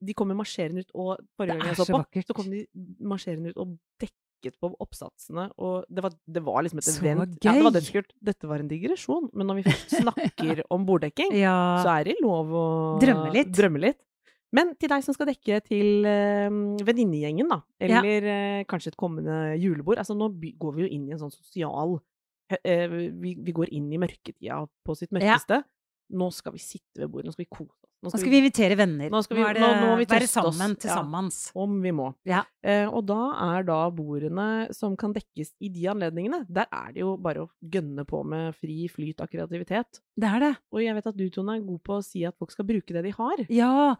de 0.04 0.14
kommer 0.14 0.36
marsjerende 0.36 0.84
ut, 0.84 0.90
og 0.94 1.22
forrige 1.38 1.56
gang 1.58 1.70
jeg 1.72 1.78
så 1.78 1.86
så 1.88 1.94
på, 1.94 2.02
vakkert. 2.02 2.26
så 2.28 2.36
kom 2.36 2.50
de 2.52 2.66
marsjerende 3.00 3.54
ut 3.54 3.62
og 3.64 3.78
dekket 4.02 4.20
på 4.52 4.68
oppsatsene, 4.80 5.48
og 5.58 5.84
det 5.88 6.02
var, 6.04 6.12
det 6.26 6.42
var 6.44 6.62
liksom 6.66 6.78
et 6.78 6.84
Så 6.84 7.00
event. 7.02 7.38
Ja, 7.44 7.52
det 7.56 7.62
var 7.64 7.72
dødskult. 7.72 8.12
Dette 8.20 8.46
var 8.50 8.58
en 8.60 8.68
digresjon, 8.68 9.30
men 9.32 9.46
når 9.48 9.54
vi 9.62 9.64
først 9.70 9.94
snakker 10.04 10.62
om 10.70 10.84
borddekking, 10.84 11.32
Ja. 11.38 11.80
så 11.82 12.00
er 12.00 12.04
det 12.04 12.16
lov 12.22 12.46
å 12.52 12.64
Drømme 13.00 13.32
litt. 13.32 13.52
drømme 13.56 13.80
litt. 13.80 13.98
Men 14.54 14.74
til 14.78 14.88
deg 14.88 15.02
som 15.02 15.14
skal 15.16 15.26
dekke 15.26 15.60
til 15.66 16.04
øh, 16.06 16.50
venninnegjengen, 16.86 17.48
da, 17.50 17.62
Ja. 17.80 17.98
eller 18.04 18.28
eh, 18.30 18.64
kanskje 18.70 18.92
et 18.92 18.96
kommende 19.00 19.56
julebord 19.58 19.98
Altså, 19.98 20.14
nå 20.14 20.28
går 20.58 20.74
vi 20.76 20.82
jo 20.84 20.88
inn 20.94 21.08
i 21.08 21.12
en 21.16 21.18
sånn 21.18 21.32
sosial 21.34 21.96
øh, 21.98 22.94
vi, 23.18 23.34
vi 23.34 23.52
går 23.56 23.72
inn 23.74 23.90
i 23.92 23.98
mørketida 23.98 24.60
på 24.86 24.94
sitt 24.96 25.10
Ja. 25.10 25.18
mørkeste. 25.18 25.64
Nå 26.14 26.28
skal 26.36 26.52
vi 26.52 26.58
sitte 26.62 27.00
ved 27.00 27.10
bordet, 27.10 27.26
nå 27.26 27.32
skal 27.32 27.46
vi 27.46 27.56
kose 27.56 27.83
oss. 28.06 28.14
Nå 28.14 28.20
skal 28.20 28.30
vi 28.30 28.40
invitere 28.42 28.76
venner. 28.76 29.10
Nå 29.10 29.22
skal 29.24 29.36
vi- 29.36 29.42
er 29.42 29.54
det 29.54 29.62
nå- 29.62 29.74
nå 29.80 29.86
må 29.90 29.96
vi 29.98 30.04
være 30.06 30.28
sammen 30.28 30.76
til 30.78 30.90
Ja. 30.90 31.02
om 31.54 31.80
vi 31.82 31.90
må. 31.90 32.14
Ja. 32.24 32.44
Eh, 32.62 32.86
og 32.86 33.06
da 33.06 33.56
er 33.58 33.62
da 33.62 33.90
bordene 33.90 34.72
som 34.74 34.96
kan 34.96 35.12
dekkes 35.12 35.52
i 35.60 35.68
de 35.68 35.84
anledningene, 35.88 36.46
der 36.52 36.66
er 36.72 36.92
det 36.92 37.00
jo 37.00 37.16
bare 37.16 37.46
å 37.46 37.50
gønne 37.64 38.04
på 38.06 38.24
med 38.24 38.54
fri 38.54 38.88
flyt 38.88 39.20
av 39.20 39.28
kreativitet. 39.28 40.00
Det 40.18 40.24
er 40.28 40.40
det. 40.40 40.56
Og 40.72 40.80
jeg 40.82 40.94
vet 40.94 41.06
at 41.06 41.16
du, 41.16 41.28
Tone, 41.30 41.56
er 41.56 41.66
god 41.66 41.82
på 41.82 41.98
å 41.98 42.04
si 42.04 42.24
at 42.24 42.34
folk 42.38 42.50
skal 42.50 42.64
bruke 42.64 42.92
det 42.92 43.04
de 43.04 43.10
har, 43.10 43.36
Ja. 43.48 43.96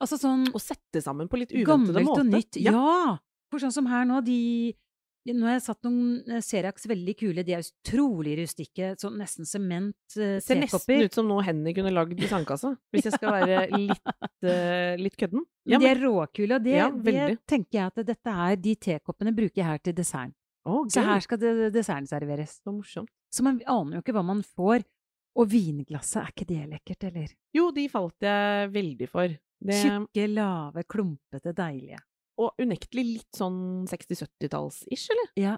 Altså 0.00 0.16
sånn 0.16 0.46
og 0.54 0.60
sette 0.60 1.02
sammen 1.02 1.28
på 1.28 1.38
litt 1.38 1.50
uventede 1.50 1.66
måter. 1.66 2.04
gammelt 2.04 2.18
og 2.18 2.26
nytt. 2.26 2.56
Ja. 2.62 2.70
Ja. 2.72 3.18
For 3.50 3.58
sånn 3.58 3.72
som 3.72 3.86
her 3.86 4.04
nå, 4.04 4.22
de 4.24 4.76
Nå 5.34 5.46
har 5.48 5.56
jeg 5.56 5.64
satt 5.66 5.86
noen 5.86 6.30
eh, 6.30 6.42
Serax 6.44 6.86
veldig 6.88 7.14
kule. 7.20 7.44
De 7.46 7.54
er 7.56 7.66
utrolig 7.66 8.36
rustikke. 8.40 8.92
Sånn 9.00 9.18
nesten 9.20 9.48
sement. 9.48 9.96
Det 10.14 10.38
Ser 10.44 10.60
nesten 10.62 11.04
ut 11.04 11.18
som 11.18 11.28
noe 11.28 11.44
Henny 11.46 11.74
kunne 11.76 11.92
lagd 11.94 12.18
i 12.20 12.30
sandkassa, 12.30 12.74
hvis 12.94 13.08
jeg 13.08 13.16
skal 13.18 13.34
være 13.36 13.62
litt, 13.88 14.12
uh, 14.46 14.94
litt 15.00 15.16
kødden. 15.20 15.44
Men 15.68 15.84
de 15.84 15.90
er 15.90 16.02
råkule, 16.02 16.58
og 16.58 16.64
det, 16.64 16.76
Ja, 16.78 16.88
det 16.90 17.24
tenker 17.48 17.80
jeg 17.80 17.92
at 17.92 18.04
dette 18.08 18.36
er 18.48 18.60
De 18.60 18.74
tekoppene 18.88 19.34
bruker 19.36 19.60
jeg 19.60 19.68
her 19.68 19.82
til 19.84 19.96
desserten. 19.98 20.34
Oh, 20.68 20.84
Så 20.92 21.00
her 21.04 21.20
skal 21.24 21.40
desserten 21.72 22.08
serveres. 22.08 22.58
Så 22.64 22.72
morsomt. 22.74 23.12
Så 23.32 23.44
man 23.44 23.60
aner 23.68 23.98
jo 23.98 24.04
ikke 24.04 24.16
hva 24.16 24.24
man 24.26 24.42
får. 24.44 24.84
Og 25.38 25.46
vinglasset, 25.52 26.22
er 26.24 26.32
ikke 26.32 26.48
det 26.48 26.64
lekkert, 26.72 27.04
eller? 27.12 27.34
Jo, 27.54 27.68
de 27.70 27.84
falt 27.92 28.24
jeg 28.26 28.70
veldig 28.74 29.08
for. 29.10 29.36
Det, 29.58 29.76
Tjukke, 29.82 30.24
lave, 30.30 30.82
klumpete, 30.90 31.52
deilige. 31.54 31.98
Og 32.38 32.54
unektelig 32.62 33.04
litt 33.18 33.32
sånn 33.36 33.86
60-70-talls-ish, 33.90 35.08
eller? 35.14 35.32
Ja, 35.36 35.56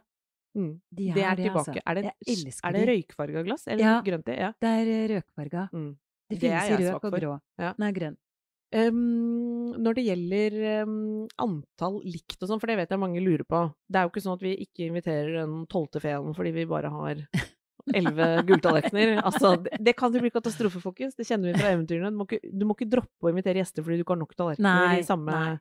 Mm. 0.57 0.81
de 0.91 1.11
er 1.11 1.15
Det 1.15 1.23
er 1.23 1.37
det, 1.37 1.45
tilbake. 1.47 1.79
altså. 1.79 1.83
Er 1.87 1.95
det, 1.95 2.03
jeg 2.27 2.37
elsker 2.47 2.67
er 2.69 2.73
det 2.73 2.81
de. 2.81 2.87
røykfarga 2.91 3.43
glass, 3.47 3.67
eller 3.69 3.85
Ja. 3.85 4.03
grønt 4.03 4.25
det? 4.27 4.39
Ja. 4.39 4.49
Det 4.61 4.69
er 4.69 5.09
røykfarga. 5.15 5.69
Mm. 5.73 5.91
Det 6.29 6.41
Det 6.41 6.41
finnes 6.41 6.81
i 6.81 6.91
røk 6.91 7.05
og 7.05 7.13
grå. 7.13 7.41
Ja. 7.59 7.75
Nei, 7.79 7.93
grønn. 7.93 8.17
Um, 8.73 9.73
når 9.83 9.95
det 9.95 10.05
gjelder 10.07 10.83
um, 10.83 11.29
antall 11.39 12.01
likt 12.05 12.39
og 12.43 12.49
sånn, 12.49 12.61
for 12.61 12.67
det 12.71 12.77
vet 12.79 12.89
jeg 12.91 12.99
mange 13.03 13.19
lurer 13.21 13.43
på 13.45 13.75
Det 13.91 13.99
er 13.99 14.05
jo 14.07 14.11
ikke 14.13 14.23
sånn 14.23 14.35
at 14.37 14.43
vi 14.45 14.53
ikke 14.63 14.87
inviterer 14.87 15.33
den 15.41 15.67
tolvte 15.67 16.01
feen 16.01 16.35
fordi 16.37 16.53
vi 16.55 16.65
bare 16.67 16.89
har 16.91 17.17
elleve 17.95 18.29
gulltallerkener. 18.47 19.23
Altså, 19.27 19.57
det, 19.63 19.79
det 19.83 19.97
kan 19.97 20.13
jo 20.15 20.21
bli 20.23 20.31
katastrofe, 20.31 20.79
folkens. 20.83 21.17
Det 21.19 21.27
kjenner 21.27 21.51
vi 21.53 21.59
fra 21.59 21.73
eventyrene. 21.75 22.11
Du 22.11 22.17
må 22.21 22.27
ikke, 22.29 22.41
du 22.47 22.65
må 22.67 22.77
ikke 22.79 22.91
droppe 22.91 23.27
å 23.27 23.31
invitere 23.33 23.59
gjester 23.63 23.83
fordi 23.83 23.99
du 23.99 24.05
ikke 24.05 24.15
har 24.15 24.23
nok 24.23 24.35
tallerkener 24.39 24.99
i 24.99 25.03
samme 25.07 25.31
nei. 25.35 25.59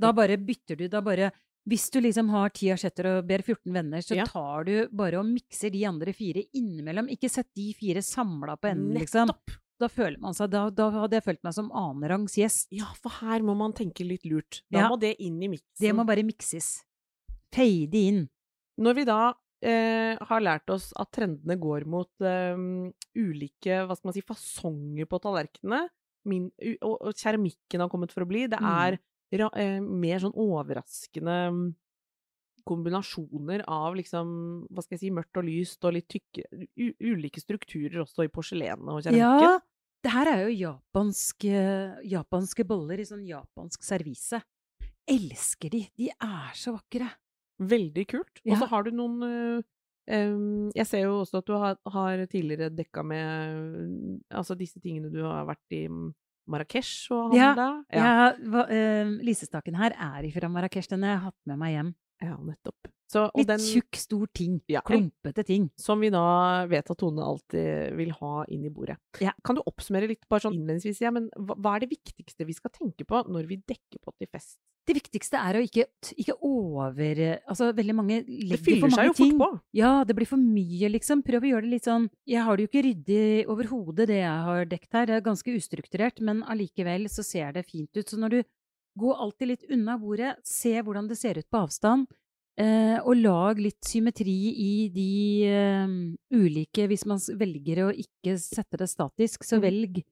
Da 0.00 0.12
bare 0.12 0.36
bytter 0.38 0.76
du. 0.78 0.88
Da 0.88 1.00
bare 1.02 1.30
Hvis 1.68 1.90
du 1.92 1.98
liksom 2.00 2.30
har 2.32 2.48
ti 2.56 2.70
asjetter 2.72 3.04
og 3.18 3.26
ber 3.28 3.42
14 3.44 3.72
venner, 3.74 3.98
så 4.00 4.16
Ja. 4.16 4.24
tar 4.24 4.64
du 4.64 4.88
bare 4.88 5.18
og 5.18 5.26
mikser 5.26 5.70
de 5.70 5.82
andre 5.84 6.14
fire 6.14 6.44
innimellom. 6.54 7.10
Ikke 7.12 7.28
sett 7.28 7.48
de 7.54 7.74
fire 7.76 8.00
samla 8.00 8.54
på 8.56 8.70
enden, 8.70 8.94
liksom. 8.96 9.26
Nettopp! 9.28 9.58
Da 9.78 9.86
føler 9.88 10.18
man 10.18 10.32
seg 10.34 10.48
Da, 10.50 10.70
da 10.70 10.90
hadde 10.90 11.12
jeg 11.20 11.24
følt 11.24 11.44
meg 11.44 11.52
som 11.54 11.68
annenrangs 11.70 12.34
gjest. 12.40 12.68
Ja, 12.72 12.86
for 12.96 13.10
her 13.20 13.40
må 13.40 13.54
man 13.54 13.72
tenke 13.74 14.06
litt 14.08 14.24
lurt. 14.24 14.62
Da 14.70 14.78
Ja. 14.80 14.88
må 14.88 14.98
det 14.98 15.16
inn 15.20 15.42
i 15.42 15.48
miksen. 15.48 15.78
Det 15.78 15.92
må 15.94 16.06
bare 16.06 16.24
mikses. 16.24 16.84
Fade 17.52 17.94
inn. 17.94 18.28
Når 18.80 18.94
vi 18.94 19.04
da 19.04 19.34
eh, 19.62 20.16
har 20.20 20.40
lært 20.40 20.70
oss 20.70 20.92
at 20.96 21.10
trendene 21.12 21.58
går 21.60 21.84
mot 21.84 22.08
eh, 22.22 22.56
ulike 23.18 23.84
hva 23.86 23.94
skal 23.96 24.08
man 24.08 24.14
si, 24.14 24.22
fasonger 24.22 25.04
på 25.10 25.20
tallerkenene, 25.20 25.88
min, 26.24 26.50
og, 26.82 26.96
og 27.02 27.14
keramikken 27.18 27.80
har 27.82 27.88
kommet 27.90 28.12
for 28.14 28.22
å 28.24 28.28
bli, 28.28 28.46
det 28.46 28.58
Mm. 28.60 28.68
er 28.70 28.92
eh, 28.94 28.98
mer 29.32 30.18
sånn 30.22 30.34
overraskende 30.34 31.36
mm, 31.52 31.64
kombinasjoner 32.68 33.62
av 33.70 33.96
liksom, 33.96 34.28
hva 34.70 34.82
skal 34.84 34.96
jeg 34.96 35.02
si, 35.06 35.10
mørkt 35.14 35.38
og 35.40 35.46
lyst 35.48 35.84
og 35.88 35.94
litt 35.96 36.08
tykke 36.12 36.44
Ulike 37.00 37.40
strukturer 37.40 38.02
også 38.04 38.26
i 38.26 38.32
porselenet 38.32 38.84
og 38.92 39.00
keramikken. 39.04 39.56
Ja, 39.56 39.58
det 40.04 40.12
her 40.14 40.30
er 40.34 40.42
jo 40.46 40.58
japanske, 40.58 41.62
japanske 42.06 42.66
boller 42.68 43.00
i 43.00 43.06
sånn 43.08 43.24
japansk 43.26 43.82
servise. 43.86 44.42
Elsker 45.08 45.72
de. 45.72 45.80
De 45.96 46.10
er 46.12 46.52
så 46.58 46.74
vakre. 46.76 47.08
Veldig 47.58 48.04
kult. 48.10 48.42
Og 48.44 48.52
Ja. 48.52 48.58
så 48.60 48.68
har 48.70 48.84
du 48.84 48.92
noen 48.92 49.64
ehm, 50.06 50.70
Jeg 50.76 50.86
ser 50.86 51.02
jo 51.08 51.22
også 51.24 51.40
at 51.40 51.46
du 51.48 51.54
har, 51.58 51.78
har 51.90 52.26
tidligere 52.26 52.68
dekka 52.70 53.02
med 53.02 54.20
altså 54.30 54.54
disse 54.56 54.78
tingene 54.80 55.10
du 55.10 55.22
har 55.24 55.48
vært 55.48 55.72
i 55.74 55.86
Marrakech 56.48 57.10
og 57.14 57.34
Ja, 57.36 57.52
handla. 57.52 57.68
Ja, 57.92 58.32
hva, 58.48 58.64
eh, 58.72 59.04
Lisestaken 59.26 59.76
her 59.76 59.92
er 59.92 60.30
fra 60.34 60.48
Marrakech. 60.48 60.88
Den 60.88 61.02
har 61.02 61.16
jeg 61.16 61.24
hatt 61.28 61.38
med 61.46 61.58
meg 61.60 61.74
hjem. 61.76 61.94
Ja, 62.22 62.36
nettopp. 62.42 62.90
Så, 63.08 63.22
Litt 63.38 63.48
den, 63.48 63.62
tjukk, 63.64 63.96
stor 63.96 64.28
ting. 64.36 64.58
Ja. 64.68 64.82
Klumpete 64.84 65.44
ting. 65.48 65.70
som 65.80 66.00
vi 66.04 66.10
da 66.12 66.66
vet 66.68 66.90
at 66.92 66.98
Tone 67.00 67.24
alltid 67.24 67.96
vil 67.96 68.10
ha 68.18 68.42
inn 68.52 68.66
i 68.68 68.72
bordet. 68.72 68.98
Ja. 69.24 69.32
Kan 69.44 69.56
du 69.56 69.62
oppsummere 69.64 70.10
litt 70.10 70.26
bare 70.28 70.44
sånn 70.44 70.58
innledningsvis, 70.58 71.00
ja, 71.06 71.12
men 71.14 71.30
hva, 71.32 71.56
hva 71.56 71.76
er 71.76 71.86
det 71.86 71.94
viktigste 71.94 72.44
vi 72.44 72.56
skal 72.56 72.74
tenke 72.74 73.08
på 73.08 73.22
når 73.32 73.48
vi 73.48 73.62
dekker 73.64 74.02
på 74.02 74.12
til 74.18 74.28
fest? 74.28 74.58
Det 74.88 74.94
viktigste 74.96 75.40
er 75.40 75.58
å 75.58 75.60
ikke, 75.60 75.84
ikke 76.16 76.34
over 76.48 77.18
Altså, 77.36 77.70
veldig 77.76 77.96
mange 77.96 78.20
legger... 78.24 78.54
Det 78.54 78.60
fyller 78.64 78.92
seg 78.94 79.08
jo 79.10 79.16
ting. 79.16 79.34
fort 79.34 79.42
på. 79.42 79.60
Ja, 79.76 79.90
det 80.08 80.16
blir 80.16 80.28
for 80.28 80.40
mye, 80.40 80.88
liksom. 80.94 81.20
Prøv 81.26 81.44
å 81.44 81.50
gjøre 81.50 81.66
det 81.66 81.72
litt 81.74 81.88
sånn 81.88 82.06
Jeg 82.28 82.44
har 82.46 82.56
det 82.56 82.64
jo 82.64 82.70
ikke 82.70 82.84
ryddig 82.86 83.26
overhodet, 83.52 84.08
det 84.08 84.22
jeg 84.22 84.46
har 84.48 84.70
dekt 84.70 84.96
her. 84.96 85.10
Det 85.10 85.18
er 85.18 85.26
ganske 85.28 85.56
ustrukturert, 85.60 86.22
men 86.24 86.40
allikevel 86.48 87.04
så 87.12 87.24
ser 87.24 87.52
det 87.56 87.66
fint 87.68 88.00
ut. 88.00 88.04
Så 88.08 88.20
når 88.20 88.36
du 88.36 88.40
går 88.98 89.20
alltid 89.24 89.48
litt 89.52 89.64
unna 89.70 89.96
bordet, 90.00 90.36
se 90.46 90.74
hvordan 90.82 91.08
det 91.08 91.16
ser 91.20 91.38
ut 91.38 91.48
på 91.50 91.60
avstand, 91.64 92.06
eh, 92.58 92.98
og 93.04 93.16
lag 93.16 93.58
litt 93.62 93.80
symmetri 93.86 94.34
i 94.58 94.88
de 94.92 95.44
eh, 95.46 95.86
ulike 96.34 96.88
Hvis 96.90 97.06
man 97.06 97.18
velger 97.38 97.84
å 97.86 97.90
ikke 97.94 98.36
sette 98.42 98.76
det 98.80 98.88
statisk, 98.90 99.44
så 99.46 99.58
Mm. 99.58 99.62
velg, 99.62 100.02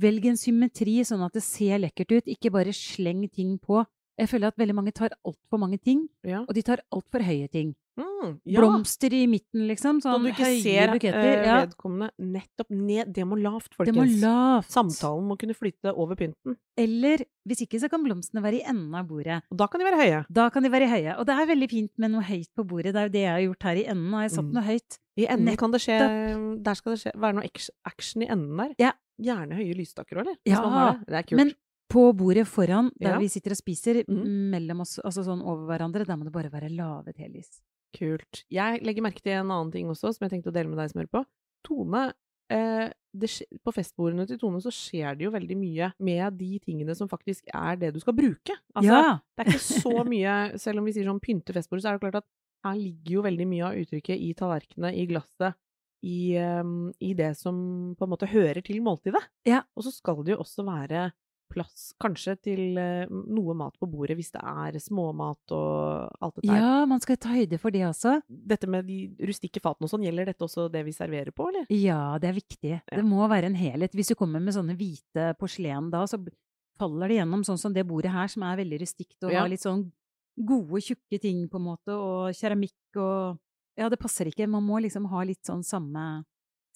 velg 0.00 0.26
en 0.26 0.36
symmetri 0.40 1.00
sånn 1.04 1.24
at 1.24 1.32
det 1.34 1.42
ser 1.42 1.78
lekkert 1.78 2.12
ut. 2.16 2.24
Ikke 2.26 2.50
bare 2.50 2.72
sleng 2.72 3.28
ting 3.30 3.58
på. 3.58 3.84
Jeg 4.18 4.28
føler 4.28 4.48
at 4.48 4.56
veldig 4.56 4.74
mange 4.74 4.92
tar 4.92 5.10
altfor 5.24 5.58
mange 5.58 5.78
ting, 5.82 6.08
Ja. 6.24 6.42
og 6.48 6.54
de 6.54 6.62
tar 6.62 6.80
altfor 6.92 7.20
høye 7.24 7.48
ting. 7.50 7.74
Mm, 7.98 8.40
ja. 8.46 8.60
Blomster 8.60 9.12
i 9.12 9.26
midten, 9.26 9.66
liksom. 9.68 9.98
Så 10.00 10.12
Sånn 10.14 10.22
du 10.24 10.30
ikke 10.30 10.48
ser 10.62 10.92
buketter. 10.94 11.42
vedkommende 11.44 12.10
nettopp 12.18 12.70
ned. 12.70 13.12
Det 13.12 13.24
må 13.26 13.36
lavt, 13.40 13.74
det 13.84 13.94
må 13.94 14.04
lavt. 14.22 14.70
Samtalen 14.70 15.26
må 15.28 15.36
kunne 15.38 15.54
flyte 15.56 15.92
over 15.94 16.14
pynten. 16.16 16.56
Eller 16.78 17.24
hvis 17.48 17.62
ikke, 17.66 17.80
så 17.82 17.90
kan 17.90 18.02
blomstene 18.04 18.40
være 18.42 18.60
i 18.60 18.64
enden 18.64 18.94
av 18.94 19.06
bordet. 19.08 19.42
Og 19.50 19.56
da 19.58 19.66
kan 19.66 19.80
de 19.80 19.84
være 19.88 20.00
høye. 20.00 20.24
Da 20.30 20.48
kan 20.50 20.62
de 20.62 20.70
være 20.70 20.88
høye. 20.88 21.18
Og 21.18 21.26
det 21.26 21.34
er 21.36 21.46
veldig 21.50 21.70
fint 21.70 21.92
med 21.98 22.10
noe 22.12 22.22
høyt 22.22 22.48
på 22.56 22.64
bordet. 22.66 22.94
Det 22.94 23.00
er 23.02 23.08
jo 23.08 23.14
det 23.18 23.24
jeg 23.26 23.32
har 23.34 23.44
gjort 23.48 23.62
her 23.68 23.76
i 23.76 23.84
enden. 23.86 24.12
Har 24.12 24.22
jeg 24.22 24.30
satt 24.36 24.44
Mm. 24.44 24.52
noe 24.54 24.62
høyt. 24.64 24.98
I 25.18 25.26
enden 25.26 25.56
kan 25.56 25.70
det 25.70 25.80
skje 25.80 25.98
Der 26.62 26.74
skal 26.74 26.92
det 26.94 27.00
skje, 27.00 27.12
være 27.20 27.34
noe 27.34 27.50
action 27.84 28.22
i 28.22 28.26
enden 28.28 28.56
der. 28.56 28.74
Ja. 28.78 28.92
Gjerne 29.20 29.52
høye 29.52 29.74
lysstaker 29.76 30.16
òg, 30.16 30.20
eller? 30.24 30.36
Ja, 30.46 30.62
det. 30.96 31.06
Det 31.06 31.14
er 31.18 31.22
kult. 31.28 31.36
Men 31.36 31.52
på 31.90 32.12
bordet 32.16 32.46
foran, 32.46 32.90
der 32.98 33.10
Ja. 33.14 33.18
vi 33.18 33.26
sitter 33.28 33.50
og 33.50 33.56
spiser, 33.58 34.04
mm. 34.08 34.50
mellom 34.50 34.80
oss, 34.80 34.98
altså 35.04 35.24
sånn 35.26 35.42
over 35.42 35.66
hverandre, 35.66 36.06
der 36.06 36.16
må 36.16 36.24
det 36.24 36.32
bare 36.32 36.48
være 36.50 36.70
lave 36.70 37.12
telys. 37.12 37.60
Kult. 37.96 38.44
Jeg 38.52 38.80
legger 38.86 39.04
merke 39.04 39.22
til 39.22 39.36
en 39.38 39.50
annen 39.50 39.70
ting 39.74 39.90
også, 39.90 40.12
som 40.14 40.26
jeg 40.26 40.36
tenkte 40.36 40.52
å 40.52 40.56
dele 40.56 40.70
med 40.70 40.80
deg 40.80 40.92
som 40.92 41.00
hører 41.02 41.14
på. 41.14 41.22
Tone, 41.66 42.02
eh, 42.52 42.90
det, 43.10 43.30
på 43.66 43.74
festbordene 43.74 44.26
til 44.28 44.38
Tone 44.40 44.60
så 44.62 44.72
skjer 44.74 45.18
det 45.18 45.26
jo 45.26 45.32
veldig 45.34 45.56
mye 45.58 45.90
med 46.06 46.38
de 46.38 46.60
tingene 46.62 46.94
som 46.96 47.10
faktisk 47.10 47.50
er 47.54 47.80
det 47.80 47.92
du 47.96 48.00
skal 48.02 48.16
bruke. 48.16 48.56
Altså, 48.74 49.00
ja! 49.00 49.16
Det 49.34 49.44
er 49.44 49.50
ikke 49.52 49.64
så 49.66 50.04
mye, 50.14 50.36
selv 50.62 50.82
om 50.82 50.86
vi 50.88 50.94
sier 50.96 51.10
sånn 51.10 51.22
pynte 51.22 51.56
festbordet, 51.56 51.84
så 51.84 51.92
er 51.92 51.98
det 51.98 52.04
klart 52.06 52.22
at 52.22 52.30
her 52.66 52.76
ligger 52.76 53.16
jo 53.16 53.24
veldig 53.24 53.48
mye 53.48 53.66
av 53.70 53.80
uttrykket 53.80 54.20
i 54.20 54.30
tallerkenene, 54.36 54.92
i 55.00 55.06
glasset, 55.08 55.58
i, 56.06 56.36
um, 56.40 56.90
i 57.00 57.12
det 57.16 57.32
som 57.36 57.56
på 57.96 58.06
en 58.06 58.12
måte 58.12 58.28
hører 58.30 58.62
til 58.64 58.80
måltidet. 58.84 59.20
Ja. 59.48 59.62
Og 59.76 59.84
så 59.84 59.92
skal 59.92 60.22
det 60.24 60.34
jo 60.34 60.42
også 60.44 60.64
være 60.68 61.10
plass 61.50 61.90
kanskje 62.00 62.34
til 62.46 62.78
eh, 62.80 63.10
noe 63.10 63.54
mat 63.58 63.74
på 63.80 63.88
bordet 63.90 64.16
hvis 64.18 64.30
det 64.34 64.40
er 64.46 64.78
småmat 64.80 65.54
og 65.56 66.14
alt 66.22 66.36
dette 66.38 66.46
der. 66.48 66.60
Ja, 66.62 66.86
man 66.90 67.02
skal 67.02 67.18
ta 67.20 67.32
høyde 67.34 67.58
for 67.60 67.74
det 67.74 67.82
også. 67.88 68.16
Dette 68.28 68.70
med 68.70 68.86
de 68.88 69.00
rustikke 69.28 69.60
fatene 69.64 69.88
og 69.88 69.92
sånn, 69.92 70.06
gjelder 70.06 70.30
dette 70.30 70.46
også 70.46 70.68
det 70.72 70.84
vi 70.86 70.94
serverer 70.96 71.34
på, 71.34 71.48
eller? 71.50 71.66
Ja, 71.74 72.16
det 72.22 72.30
er 72.30 72.38
viktig. 72.38 72.74
Det 72.88 73.04
må 73.06 73.26
være 73.30 73.50
en 73.50 73.58
helhet. 73.58 73.94
Hvis 73.98 74.12
du 74.12 74.16
kommer 74.18 74.40
med 74.42 74.54
sånne 74.56 74.78
hvite 74.78 75.32
porselen 75.40 75.90
da, 75.92 76.04
så 76.10 76.20
faller 76.80 77.10
det 77.12 77.18
gjennom 77.20 77.42
sånn 77.44 77.58
som 77.60 77.74
det 77.76 77.84
bordet 77.88 78.12
her, 78.14 78.30
som 78.32 78.46
er 78.48 78.56
veldig 78.62 78.78
rustikt 78.80 79.18
og 79.26 79.32
Ja. 79.34 79.42
har 79.42 79.50
litt 79.52 79.60
sånn 79.66 79.90
gode, 80.40 80.80
tjukke 80.80 81.18
ting 81.20 81.48
på 81.52 81.58
en 81.60 81.66
måte, 81.66 81.92
og 81.92 82.32
keramikk 82.32 82.96
og 82.96 83.38
Ja, 83.78 83.88
det 83.88 83.98
passer 84.00 84.26
ikke. 84.28 84.46
Man 84.50 84.64
må 84.66 84.80
liksom 84.82 85.06
ha 85.08 85.22
litt 85.24 85.42
sånn 85.46 85.62
samme 85.64 86.24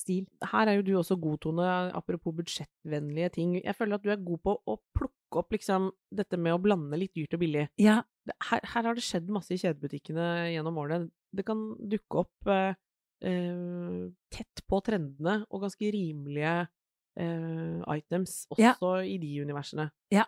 stil. 0.04 0.26
Her 0.52 0.68
er 0.70 0.76
jo 0.78 0.84
du 0.87 0.92
også 1.00 1.16
god, 1.20 1.40
Tone, 1.44 1.68
apropos 1.96 2.37
budsjettvennlige 2.38 3.32
ting. 3.34 3.56
Jeg 3.64 3.75
føler 3.75 3.96
at 3.99 4.04
du 4.06 4.11
er 4.14 4.20
god 4.23 4.42
på 4.44 4.56
å 4.68 4.78
plukke 4.94 5.40
opp 5.42 5.50
liksom 5.56 5.90
dette 6.14 6.38
med 6.38 6.54
å 6.54 6.61
blande 6.62 7.00
litt 7.00 7.14
dyrt 7.16 7.34
og 7.34 7.40
billig. 7.42 7.66
Ja, 7.82 8.02
her, 8.50 8.61
her 8.62 8.82
har 8.90 8.94
det 8.94 9.02
skjedd 9.04 9.28
masse 9.34 9.50
i 9.56 9.58
kjedebutikkene 9.61 10.28
gjennom 10.54 10.78
årene. 10.78 11.11
Det 11.34 11.44
kan 11.49 11.64
dukke 11.90 12.23
opp 12.23 12.46
eh, 12.54 12.76
eh, 13.25 14.08
tett 14.30 14.62
på 14.70 14.80
trendene 14.87 15.40
og 15.50 15.64
ganske 15.66 15.90
rimelige 15.94 16.54
eh, 17.16 17.82
items, 17.94 18.44
også 18.50 18.61
Ja. 18.62 19.02
i 19.06 19.18
de 19.23 19.28
universene. 19.44 19.90
Ja, 20.11 20.25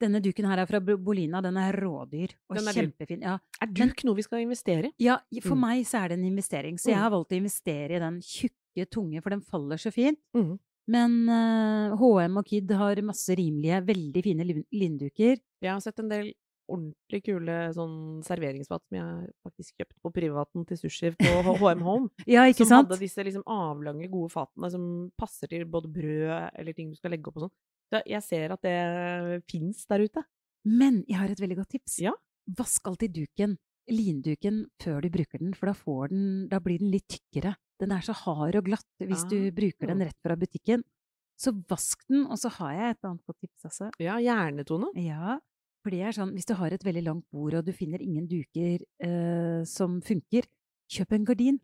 denne 0.00 0.20
duken 0.20 0.44
her 0.44 0.58
er 0.60 0.66
fra 0.68 0.80
Bolina. 0.80 1.40
Den 1.40 1.56
er 1.56 1.72
rådyr 1.80 2.34
og 2.50 2.58
er 2.58 2.72
kjempefin. 2.76 3.22
Ja, 3.24 3.38
Er 3.62 3.66
duk 3.72 4.04
noe 4.04 4.14
vi 4.18 4.22
skal 4.26 4.40
investere 4.44 4.90
i? 4.90 4.92
ja, 5.00 5.16
for 5.42 5.56
Mm. 5.56 5.60
meg 5.60 5.86
så 5.86 6.04
er 6.04 6.08
det 6.08 6.18
en 6.18 6.26
investering, 6.26 6.76
så 6.76 6.90
jeg 6.92 6.96
Mm. 6.98 7.02
har 7.02 7.10
valgt 7.10 7.32
å 7.32 7.40
investere 7.40 7.96
i 7.96 7.98
den 7.98 8.20
tjukke, 8.20 8.52
tunge, 8.84 9.22
for 9.24 9.30
den 9.32 9.40
faller 9.40 9.76
så 9.80 9.90
fint. 9.94 10.18
Mm. 10.36 10.58
Men 10.92 11.14
uh, 11.32 11.96
H&M 11.98 12.36
og 12.36 12.44
Kid 12.46 12.70
har 12.78 13.00
masse 13.02 13.34
rimelige, 13.34 13.80
veldig 13.88 14.22
fine 14.22 14.44
lin- 14.46 14.66
linduker. 14.70 15.40
Jeg 15.64 15.72
har 15.72 15.80
sett 15.80 15.98
en 15.98 16.08
del 16.12 16.28
ordentlig 16.68 17.20
kule 17.22 17.56
sånn 17.74 18.22
serveringsfat 18.26 18.82
som 18.88 18.96
jeg 18.98 19.28
faktisk 19.46 19.76
kjøpte 19.78 20.00
på 20.02 20.10
privaten 20.14 20.64
til 20.66 20.78
sushi 20.80 21.12
på 21.14 21.32
HM 21.46 21.82
Home. 21.86 22.08
Ja, 22.26 22.42
ikke 22.50 22.64
som 22.66 22.72
sant? 22.72 22.88
hadde 22.90 23.00
disse 23.02 23.22
liksom 23.22 23.44
avlange, 23.46 24.08
gode 24.10 24.30
fatene 24.34 24.70
som 24.70 24.86
passer 25.18 25.46
til 25.50 25.64
både 25.70 25.90
brød 25.94 26.50
eller 26.58 26.74
ting 26.74 26.90
du 26.90 26.96
skal 26.98 27.14
legge 27.14 27.30
opp 27.30 27.38
og 27.38 27.46
sånn. 27.46 27.54
Så 27.94 28.00
jeg 28.10 28.22
ser 28.26 28.50
at 28.56 28.62
det 28.66 29.42
fins 29.50 29.84
der 29.86 30.02
ute. 30.06 30.22
Men 30.66 31.04
jeg 31.06 31.20
har 31.20 31.30
et 31.30 31.38
veldig 31.42 31.60
godt 31.60 31.70
tips. 31.76 32.00
Ja. 32.02 32.14
Vask 32.58 32.86
alltid 32.90 33.14
duken, 33.14 33.54
linduken, 33.90 34.64
før 34.82 35.02
du 35.06 35.10
bruker 35.14 35.38
den, 35.42 35.54
for 35.54 35.70
da, 35.70 35.74
får 35.78 36.10
den, 36.10 36.24
da 36.50 36.58
blir 36.62 36.82
den 36.82 36.90
litt 36.90 37.06
tykkere. 37.10 37.54
Den 37.80 37.92
er 37.92 38.00
så 38.04 38.14
hard 38.16 38.56
og 38.56 38.64
glatt 38.64 38.86
hvis 39.04 39.24
du 39.28 39.50
bruker 39.52 39.86
den 39.90 40.00
Ah. 40.02 40.06
rett 40.08 40.20
fra 40.24 40.36
butikken. 40.36 40.82
Så 41.38 41.52
vask 41.68 42.00
den, 42.08 42.24
og 42.26 42.38
så 42.40 42.48
har 42.56 42.72
jeg 42.72 42.90
et 42.94 43.04
annet 43.04 43.22
på 43.26 43.34
tips 43.36 43.66
også. 43.68 43.90
Ja, 44.00 44.16
gjerne, 44.16 44.64
Tone. 44.64 44.88
Ja, 44.96 45.38
for 45.84 45.90
det 45.92 46.00
er 46.00 46.12
sånn, 46.16 46.32
hvis 46.32 46.46
du 46.48 46.54
har 46.56 46.72
et 46.72 46.82
veldig 46.82 47.04
langt 47.04 47.26
bord, 47.30 47.54
og 47.54 47.64
du 47.66 47.72
finner 47.76 48.00
ingen 48.00 48.26
duker 48.26 48.80
eh, 49.04 49.64
som 49.68 50.00
funker, 50.00 50.48
kjøp 50.90 51.12
en 51.12 51.24
gardin. 51.28 51.60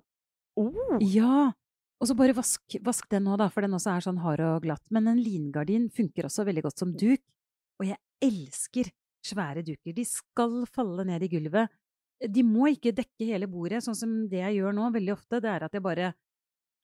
Oh. 0.56 0.98
Ja! 1.00 1.52
Og 2.02 2.08
så 2.10 2.16
bare 2.18 2.34
vask, 2.34 2.60
vask 2.82 3.08
den 3.08 3.24
nå, 3.24 3.36
da, 3.38 3.48
for 3.48 3.62
den 3.62 3.72
også 3.72 3.96
er 3.96 4.00
sånn 4.04 4.18
hard 4.20 4.40
og 4.40 4.62
glatt. 4.66 4.82
Men 4.90 5.06
en 5.08 5.20
lingardin 5.22 5.88
funker 5.88 6.26
også 6.28 6.44
veldig 6.44 6.64
godt 6.66 6.78
som 6.82 6.92
duk. 6.92 7.22
Og 7.80 7.86
jeg 7.86 7.96
elsker 8.20 8.90
svære 9.24 9.62
duker. 9.64 9.94
De 9.94 10.04
skal 10.04 10.66
falle 10.66 11.04
ned 11.06 11.22
i 11.22 11.28
gulvet. 11.30 11.70
De 12.28 12.42
må 12.46 12.68
ikke 12.70 12.92
dekke 12.94 13.26
hele 13.26 13.48
bordet, 13.50 13.82
sånn 13.84 13.96
som 13.98 14.12
det 14.30 14.38
jeg 14.42 14.60
gjør 14.60 14.74
nå 14.76 14.90
veldig 14.94 15.12
ofte. 15.16 15.40
Det 15.42 15.50
er 15.50 15.64
at 15.66 15.72
jeg 15.74 15.82
bare 15.82 16.12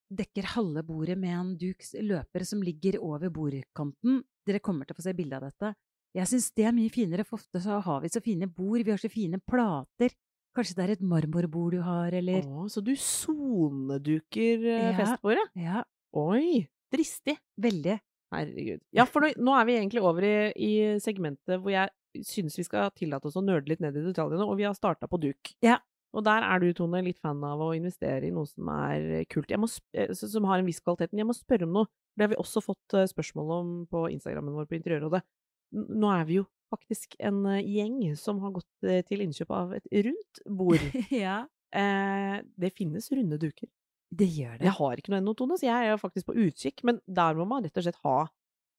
dekker 0.09 0.47
halve 0.55 0.83
bordet 0.89 1.19
med 1.21 1.35
en 1.37 1.51
duks 1.61 1.93
løper 2.01 2.45
som 2.49 2.63
ligger 2.65 2.97
over 3.05 3.29
bordkanten. 3.31 4.23
Dere 4.49 4.61
kommer 4.65 4.89
til 4.89 4.97
å 4.97 4.99
få 4.99 5.05
se 5.05 5.13
bilde 5.19 5.37
av 5.37 5.45
dette. 5.51 5.75
Jeg 6.17 6.31
syns 6.31 6.47
det 6.57 6.65
er 6.65 6.73
mye 6.73 6.91
finere, 6.91 7.25
for 7.29 7.37
ofte 7.37 7.61
så 7.61 7.77
har 7.85 8.01
vi 8.01 8.09
så 8.09 8.23
fine 8.25 8.49
bord, 8.49 8.81
vi 8.81 8.91
har 8.95 8.99
så 9.03 9.11
fine 9.13 9.39
plater. 9.45 10.15
Kanskje 10.57 10.75
det 10.79 10.85
er 10.87 10.93
et 10.97 11.05
marmorbord 11.05 11.77
du 11.77 11.83
har, 11.85 12.15
eller 12.17 12.47
Å, 12.49 12.65
så 12.73 12.81
du 12.83 12.95
soneduker 12.97 14.65
eh, 14.65 14.89
Ja. 14.89 14.97
festbordet? 14.97 15.45
Ja, 15.55 15.85
Oi! 16.17 16.67
Dristig. 16.91 17.37
veldig. 17.61 17.99
Herregud. 18.33 18.81
Ja, 18.97 19.05
for 19.09 19.21
nå, 19.25 19.31
nå 19.37 19.53
er 19.61 19.65
vi 19.69 19.77
egentlig 19.77 20.03
over 20.05 20.25
i, 20.25 20.33
i 20.57 20.73
segmentet 21.01 21.61
hvor 21.61 21.71
jeg 21.73 21.89
synes 22.27 22.57
vi 22.59 22.65
skal 22.67 22.91
tillate 22.97 23.29
oss 23.29 23.37
å 23.39 23.43
nerde 23.45 23.69
litt 23.71 23.81
ned 23.85 23.97
i 23.97 24.03
detaljene, 24.09 24.47
og 24.47 24.57
vi 24.59 24.67
har 24.69 24.75
starta 24.77 25.09
på 25.11 25.21
duk. 25.23 25.53
Ja. 25.65 25.79
Og 26.17 26.25
der 26.25 26.41
er 26.47 26.63
du, 26.63 26.71
Tone, 26.73 27.03
litt 27.05 27.19
fan 27.21 27.43
av 27.45 27.61
å 27.61 27.73
investere 27.77 28.25
i 28.27 28.33
noe 28.33 28.49
som 28.49 28.69
er 28.73 29.27
kult. 29.29 29.51
Jeg 29.53 29.61
må, 29.61 29.69
sp- 29.69 29.93
eh, 29.93 30.13
som 30.17 30.47
har 30.49 30.59
en 30.63 30.67
viss 30.69 30.81
kvalitet. 30.81 31.13
Men 31.13 31.21
jeg 31.25 31.29
må 31.29 31.37
spørre 31.37 31.67
om 31.69 31.75
noe. 31.77 31.91
Det 32.17 32.25
har 32.25 32.31
vi 32.33 32.39
også 32.41 32.63
fått 32.65 32.95
eh, 32.97 33.05
spørsmål 33.11 33.51
om 33.59 33.75
på 33.93 34.07
Instagrammen 34.15 34.57
vår 34.57 34.71
på 34.71 34.79
Interiørrådet. 34.79 35.21
Nå 35.77 36.09
er 36.15 36.25
vi 36.31 36.39
jo 36.41 36.47
faktisk 36.73 37.13
en 37.21 37.43
eh, 37.53 37.61
gjeng 37.61 37.99
som 38.17 38.41
har 38.41 38.55
gått 38.57 38.89
eh, 38.89 39.03
til 39.07 39.21
innkjøp 39.27 39.53
av 39.53 39.77
et 39.77 39.85
rundt 40.09 40.41
bord. 40.49 40.89
ja. 41.13 41.43
Eh, 41.77 42.39
det 42.57 42.73
finnes 42.81 43.11
runde 43.13 43.37
duker. 43.45 43.69
Det 44.09 44.25
gjør 44.33 44.57
det. 44.57 44.65
Jeg 44.65 44.77
har 44.81 44.97
ikke 44.97 45.13
noe 45.13 45.21
ennå, 45.21 45.37
Tone, 45.37 45.61
så 45.61 45.69
jeg 45.69 45.93
er 45.93 46.01
faktisk 46.01 46.31
på 46.33 46.39
utkikk. 46.49 46.81
Men 46.89 47.03
der 47.05 47.37
må 47.37 47.45
man 47.53 47.69
rett 47.69 47.77
og 47.77 47.85
slett 47.85 48.01
ha 48.09 48.17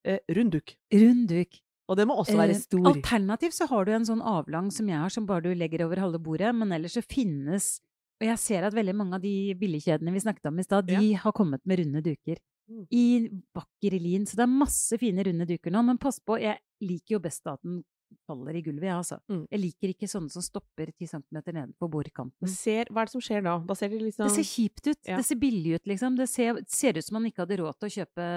eh, 0.10 0.18
rund 0.34 0.56
duk. 0.58 0.74
Rund 0.98 1.28
duk. 1.30 1.62
Og 1.90 1.98
det 1.98 2.06
må 2.06 2.16
også 2.22 2.38
være 2.38 2.54
Eh, 2.54 2.62
stor. 2.62 2.86
Alternativt 2.92 3.56
så 3.58 3.68
har 3.68 3.86
du 3.86 3.92
en 3.96 4.06
sånn 4.06 4.22
avlang 4.22 4.70
som 4.72 4.88
jeg 4.88 5.00
har, 5.02 5.10
som 5.10 5.26
bare 5.26 5.48
du 5.48 5.56
legger 5.58 5.86
over 5.88 5.98
halve 5.98 6.20
bordet, 6.22 6.54
men 6.56 6.72
ellers 6.76 6.94
så 7.00 7.04
finnes 7.06 7.80
Og 8.22 8.28
jeg 8.28 8.38
ser 8.38 8.66
at 8.68 8.74
veldig 8.76 8.94
mange 9.00 9.16
av 9.16 9.22
de 9.24 9.54
billigkjedene 9.56 10.12
vi 10.12 10.20
snakket 10.20 10.50
om 10.50 10.58
i 10.60 10.64
stad, 10.66 10.90
de 10.92 11.14
har 11.16 11.32
kommet 11.32 11.62
med 11.64 11.80
runde 11.80 12.02
duker. 12.04 12.36
Mm. 12.70 12.82
I 12.92 13.30
vakker 13.56 13.96
lin. 13.96 14.26
Så 14.28 14.36
det 14.36 14.44
er 14.44 14.52
masse 14.52 14.98
fine 15.00 15.24
runde 15.24 15.48
duker 15.48 15.72
nå, 15.72 15.82
men 15.88 15.98
pass 15.98 16.20
på, 16.20 16.36
jeg 16.38 16.60
liker 16.84 17.16
jo 17.16 17.20
best 17.24 17.48
at 17.48 17.62
den 17.64 17.80
faller 18.28 18.58
i 18.58 18.62
gulvet, 18.66 18.90
jeg, 18.90 18.98
altså. 18.98 19.20
Mm. 19.30 19.46
Jeg 19.48 19.62
liker 19.62 19.94
ikke 19.94 20.10
sånne 20.12 20.34
som 20.34 20.44
stopper 20.44 20.92
ti 20.98 21.08
centimeter 21.08 21.72
på 21.80 21.90
bordkanten. 21.94 22.52
Ser, 22.52 22.92
hva 22.92 23.06
er 23.06 23.10
det 23.10 23.16
som 23.16 23.24
skjer 23.24 23.42
da? 23.46 23.56
Da 23.70 23.78
ser 23.80 23.90
det 23.94 24.02
liksom 24.02 24.28
Det 24.28 24.36
ser 24.36 24.50
kjipt 24.52 24.88
ut. 24.92 25.00
Ja. 25.08 25.16
Det 25.22 25.26
ser 25.30 25.40
billig 25.40 25.80
ut, 25.80 25.88
liksom. 25.88 26.20
Det 26.20 26.28
ser, 26.28 26.60
ser 26.68 27.00
ut 27.00 27.06
som 27.06 27.20
man 27.22 27.30
ikke 27.30 27.46
hadde 27.46 27.62
råd 27.64 27.80
til 27.80 27.88
å 27.88 27.96
kjøpe 28.02 28.30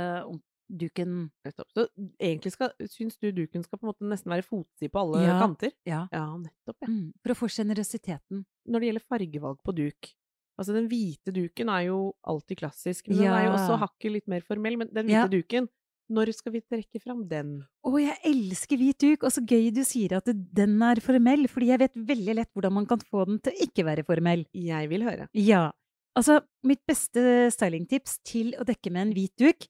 duken 0.72 1.30
Nettopp. 1.44 1.68
Så 1.76 1.86
egentlig 2.20 2.52
skal, 2.54 2.72
syns 2.88 3.18
du 3.20 3.30
duken 3.32 3.62
skal 3.64 3.78
på 3.78 3.84
en 3.86 3.92
måte 3.92 4.08
nesten 4.08 4.32
være 4.32 4.46
fotsid 4.46 4.90
på 4.92 5.00
alle 5.02 5.22
Ja. 5.26 5.38
kanter? 5.40 5.72
Ja. 5.86 6.06
Ja, 6.12 6.24
nettopp. 6.36 6.76
Ja. 6.82 6.88
Mm, 6.88 7.12
for 7.22 7.32
å 7.34 7.38
få 7.38 7.48
sjenerøsiteten. 7.52 8.44
Når 8.68 8.80
det 8.80 8.88
gjelder 8.90 9.06
fargevalg 9.08 9.62
på 9.64 9.74
duk 9.74 10.12
Altså, 10.60 10.74
den 10.76 10.86
hvite 10.86 11.32
duken 11.32 11.70
er 11.72 11.86
jo 11.88 12.12
alltid 12.28 12.58
klassisk, 12.60 13.08
men 13.08 13.16
den 13.18 13.32
er 13.32 13.46
jo 13.46 13.52
også 13.56 13.78
hakket 13.80 14.12
litt 14.12 14.26
mer 14.28 14.42
formell. 14.44 14.76
Men 14.76 14.88
den 14.92 15.06
hvite 15.06 15.24
Ja. 15.24 15.26
duken, 15.26 15.68
når 16.12 16.30
skal 16.36 16.52
vi 16.52 16.60
trekke 16.60 17.00
fram 17.02 17.26
den? 17.26 17.64
Å, 17.82 17.90
jeg 17.98 18.18
elsker 18.22 18.76
hvit 18.76 18.98
duk! 19.00 19.24
Og 19.24 19.32
så 19.32 19.40
gøy 19.48 19.72
du 19.72 19.80
sier 19.82 20.12
at 20.18 20.24
den 20.28 20.76
er 20.82 21.00
formell, 21.00 21.48
fordi 21.48 21.68
jeg 21.72 21.78
vet 21.80 21.94
veldig 21.96 22.34
lett 22.36 22.50
hvordan 22.54 22.72
man 22.74 22.86
kan 22.86 22.98
få 23.00 23.24
den 23.26 23.38
til 23.40 23.50
å 23.54 23.64
ikke 23.64 23.82
være 23.88 24.04
formell. 24.04 24.44
Jeg 24.52 24.88
vil 24.90 25.02
høre. 25.02 25.26
Ja. 25.32 25.72
Altså, 26.14 26.42
mitt 26.62 26.84
beste 26.86 27.48
stylingtips 27.50 28.18
til 28.22 28.52
å 28.60 28.62
dekke 28.68 28.92
med 28.92 29.06
en 29.08 29.14
hvit 29.14 29.32
duk, 29.40 29.66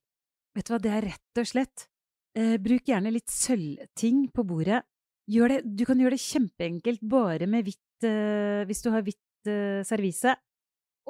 vet 0.57 0.67
du 0.69 0.73
hva, 0.75 0.81
det 0.83 0.93
er 0.93 1.07
rett 1.11 1.41
og 1.43 1.47
slett 1.49 1.87
eh, 2.37 2.57
Bruk 2.63 2.89
gjerne 2.89 3.13
litt 3.13 3.31
sølvting 3.33 4.27
på 4.35 4.45
bordet. 4.49 4.83
Det, 5.33 5.61
du 5.65 5.85
kan 5.89 6.01
gjøre 6.03 6.17
det 6.17 6.21
kjempeenkelt 6.25 7.01
bare 7.09 7.47
med 7.49 7.65
hvitt 7.69 8.05
eh, 8.09 8.65
Hvis 8.69 8.83
du 8.85 8.91
har 8.91 9.05
hvitt 9.07 9.49
eh, 9.49 9.83
servise. 9.87 10.35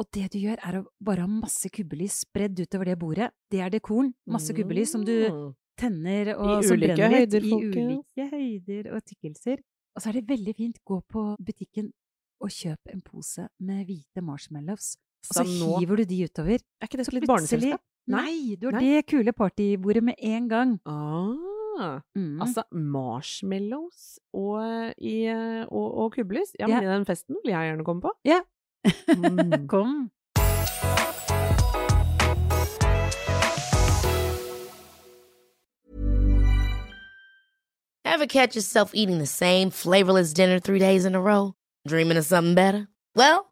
Og 0.00 0.06
det 0.14 0.28
du 0.32 0.38
gjør, 0.40 0.56
er 0.64 0.78
å 0.78 0.84
bare 1.04 1.24
ha 1.26 1.28
masse 1.28 1.68
kubbelys 1.72 2.22
spredd 2.24 2.60
utover 2.64 2.88
det 2.88 2.94
bordet. 3.00 3.26
Det 3.52 3.60
er 3.60 3.68
dekoren. 3.74 4.12
Masse 4.26 4.54
kubbelys 4.56 4.92
som 4.94 5.02
du 5.04 5.12
Mm. 5.28 5.50
tenner 5.76 6.30
og 6.36 6.62
som 6.64 6.78
brenner 6.80 7.10
litt. 7.26 7.34
I 7.34 7.52
ulike 7.52 8.28
høyder 8.30 8.92
og 8.94 9.02
tykkelser. 9.04 9.60
Og 9.96 10.00
så 10.00 10.08
er 10.08 10.12
det 10.20 10.28
veldig 10.30 10.54
fint, 10.56 10.78
gå 10.88 11.00
på 11.12 11.24
butikken 11.44 11.90
og 12.40 12.48
kjøp 12.48 12.88
en 12.92 13.02
pose 13.04 13.44
med 13.60 13.84
hvite 13.86 14.22
marshmallows. 14.24 14.94
Og 15.28 15.36
så 15.36 15.44
hiver 15.78 15.96
du 16.00 16.04
de 16.08 16.24
utover. 16.24 16.58
Er 16.80 16.88
ikke 16.88 16.96
det 17.00 17.06
Så 17.06 17.12
litt 17.12 17.26
barneselskap? 17.28 17.80
Nei, 18.10 18.56
du 18.60 18.66
har 18.66 18.72
Nei. 18.80 18.96
det 18.96 19.06
kule 19.06 19.32
partybordet 19.32 20.02
med 20.02 20.14
en 20.18 20.48
gang. 20.48 20.80
Ah. 20.86 22.00
Mm. 22.16 22.40
Altså, 22.42 22.62
marshmallows 22.72 24.18
og, 24.34 24.92
i, 24.98 25.26
og, 25.70 25.86
og 25.98 26.12
kubbelys? 26.12 26.52
Ja, 26.58 26.66
men 26.66 26.82
Ja. 26.82 26.94
den 26.96 27.06
festen 27.06 27.36
vil 27.44 27.52
jeg 27.54 27.70
gjerne 27.70 27.84
komme 27.84 28.02
på. 28.02 28.12
Ja. 28.24 28.40
Mm. 29.08 29.66
Kom. 29.72 30.10
Ever 38.04 38.26
catch 38.26 38.54
yourself 38.56 38.90
eating 38.94 39.18
the 39.18 39.26
same 39.26 39.70
flavorless 39.70 40.32
dinner 40.32 40.58
three 40.58 40.78
days 40.78 41.04
in 41.04 41.14
a 41.14 41.20
row? 41.20 41.54
Dreaming 41.86 42.16
of 42.18 42.24
something 42.26 42.54
better? 42.54 42.88
Well, 43.14 43.51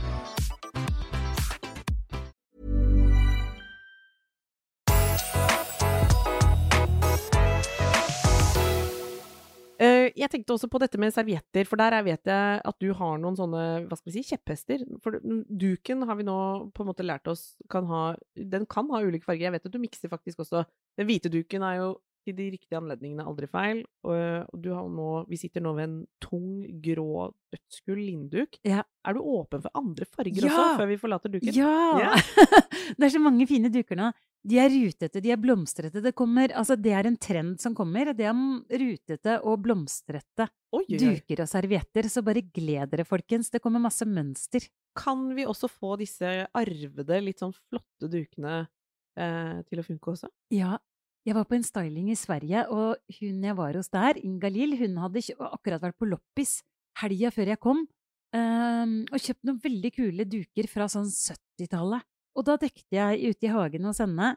Jeg 10.15 10.29
tenkte 10.31 10.53
også 10.55 10.69
på 10.71 10.79
dette 10.81 10.99
med 11.01 11.13
servietter, 11.13 11.65
for 11.67 11.77
der 11.77 11.93
er- 11.93 12.03
vet 12.03 12.23
jeg 12.25 12.61
at 12.65 12.79
du 12.79 12.93
har 12.93 13.17
noen 13.17 13.35
sånne, 13.37 13.87
hva 13.87 13.97
skal 13.97 14.11
vi 14.11 14.21
si, 14.23 14.35
kjepphester. 14.35 14.83
For 15.01 15.11
duken 15.21 16.05
har 16.07 16.15
vi 16.15 16.23
nå 16.23 16.71
på 16.73 16.81
en 16.83 16.87
måte 16.91 17.05
lært 17.05 17.27
oss 17.27 17.55
kan 17.69 17.85
ha 17.85 18.15
Den 18.35 18.65
kan 18.65 18.89
ha 18.89 19.01
ulike 19.01 19.23
farger. 19.25 19.47
Jeg 19.47 19.51
vet 19.51 19.65
at 19.65 19.71
du 19.71 19.79
mikser 19.79 20.09
faktisk 20.09 20.39
også 20.39 20.65
Den 20.97 21.07
hvite 21.07 21.29
duken 21.31 21.61
er 21.63 21.75
jo 21.77 22.01
til 22.25 22.35
de 22.37 22.47
riktige 22.53 22.77
anledningene 22.79 23.25
aldri 23.27 23.47
feil. 23.51 23.83
Og, 24.05 24.47
og 24.51 24.57
du 24.63 24.71
har 24.73 24.87
nå 24.89 25.09
Vi 25.29 25.39
sitter 25.41 25.63
nå 25.63 25.73
ved 25.77 25.87
en 25.87 25.95
tung, 26.23 26.63
grå, 26.83 27.29
dødsgull 27.53 28.01
linduk. 28.01 28.57
Ja. 28.67 28.83
Er 29.07 29.17
du 29.17 29.21
åpen 29.21 29.63
for 29.63 29.73
andre 29.77 30.05
farger 30.09 30.45
Ja! 30.45 30.51
også, 30.51 30.81
før 30.81 30.91
vi 30.91 30.99
forlater 31.01 31.33
duken? 31.33 31.55
Ja! 31.55 31.77
Ja. 32.01 32.11
det 32.97 33.07
er 33.07 33.13
så 33.15 33.21
mange 33.23 33.47
fine 33.49 33.71
duker 33.73 33.99
nå. 33.99 34.11
De 34.41 34.57
er 34.57 34.71
rutete, 34.73 35.21
de 35.21 35.29
er 35.33 35.37
blomstrete. 35.37 36.01
Det 36.01 36.15
kommer 36.17 36.49
Altså, 36.57 36.73
det 36.79 36.93
er 36.97 37.05
en 37.05 37.17
trend 37.21 37.59
som 37.61 37.75
kommer. 37.77 38.09
Det 38.17 38.25
er 38.25 38.37
rutete 38.81 39.37
og 39.45 39.59
blomstrete 39.61 40.47
oi. 40.73 40.85
duker 40.89 41.43
og 41.43 41.49
servietter. 41.51 42.09
Så 42.09 42.23
bare 42.25 42.41
gled 42.41 42.89
dere, 42.93 43.05
folkens. 43.05 43.51
Det 43.53 43.61
kommer 43.61 43.83
masse 43.83 44.07
mønster. 44.09 44.65
Kan 44.97 45.29
vi 45.37 45.45
også 45.45 45.69
få 45.71 45.93
disse 46.01 46.47
arvede, 46.57 47.21
litt 47.21 47.41
sånn 47.43 47.53
flotte 47.53 48.09
dukene 48.11 48.63
eh, 49.15 49.61
til 49.69 49.81
å 49.83 49.85
funke 49.85 50.15
også? 50.15 50.31
Ja. 50.57 50.79
Jeg 51.27 51.35
var 51.37 51.45
på 51.45 51.53
en 51.57 51.63
styling 51.65 52.07
i 52.09 52.17
Sverige, 52.17 52.63
og 52.73 52.97
hun 53.19 53.43
jeg 53.45 53.55
var 53.57 53.75
hos 53.77 53.91
der, 53.93 54.17
Inga-Lill, 54.25 54.73
hun 54.79 54.95
hadde 55.03 55.21
akkurat 55.51 55.83
vært 55.83 55.97
på 56.01 56.07
loppis 56.09 56.55
helga 57.01 57.29
før 57.31 57.51
jeg 57.53 57.59
kom, 57.61 57.83
ehm, 58.33 58.95
og 59.11 59.19
kjøpt 59.21 59.45
noen 59.45 59.59
veldig 59.61 59.91
kule 59.95 60.25
duker 60.25 60.69
fra 60.71 60.87
sånn 60.89 61.05
70-tallet. 61.11 62.01
Og 62.39 62.47
da 62.47 62.55
dekte 62.57 62.95
jeg 62.95 63.33
ute 63.35 63.45
i 63.45 63.51
hagen 63.53 63.85
hos 63.85 63.99
henne 64.01 64.31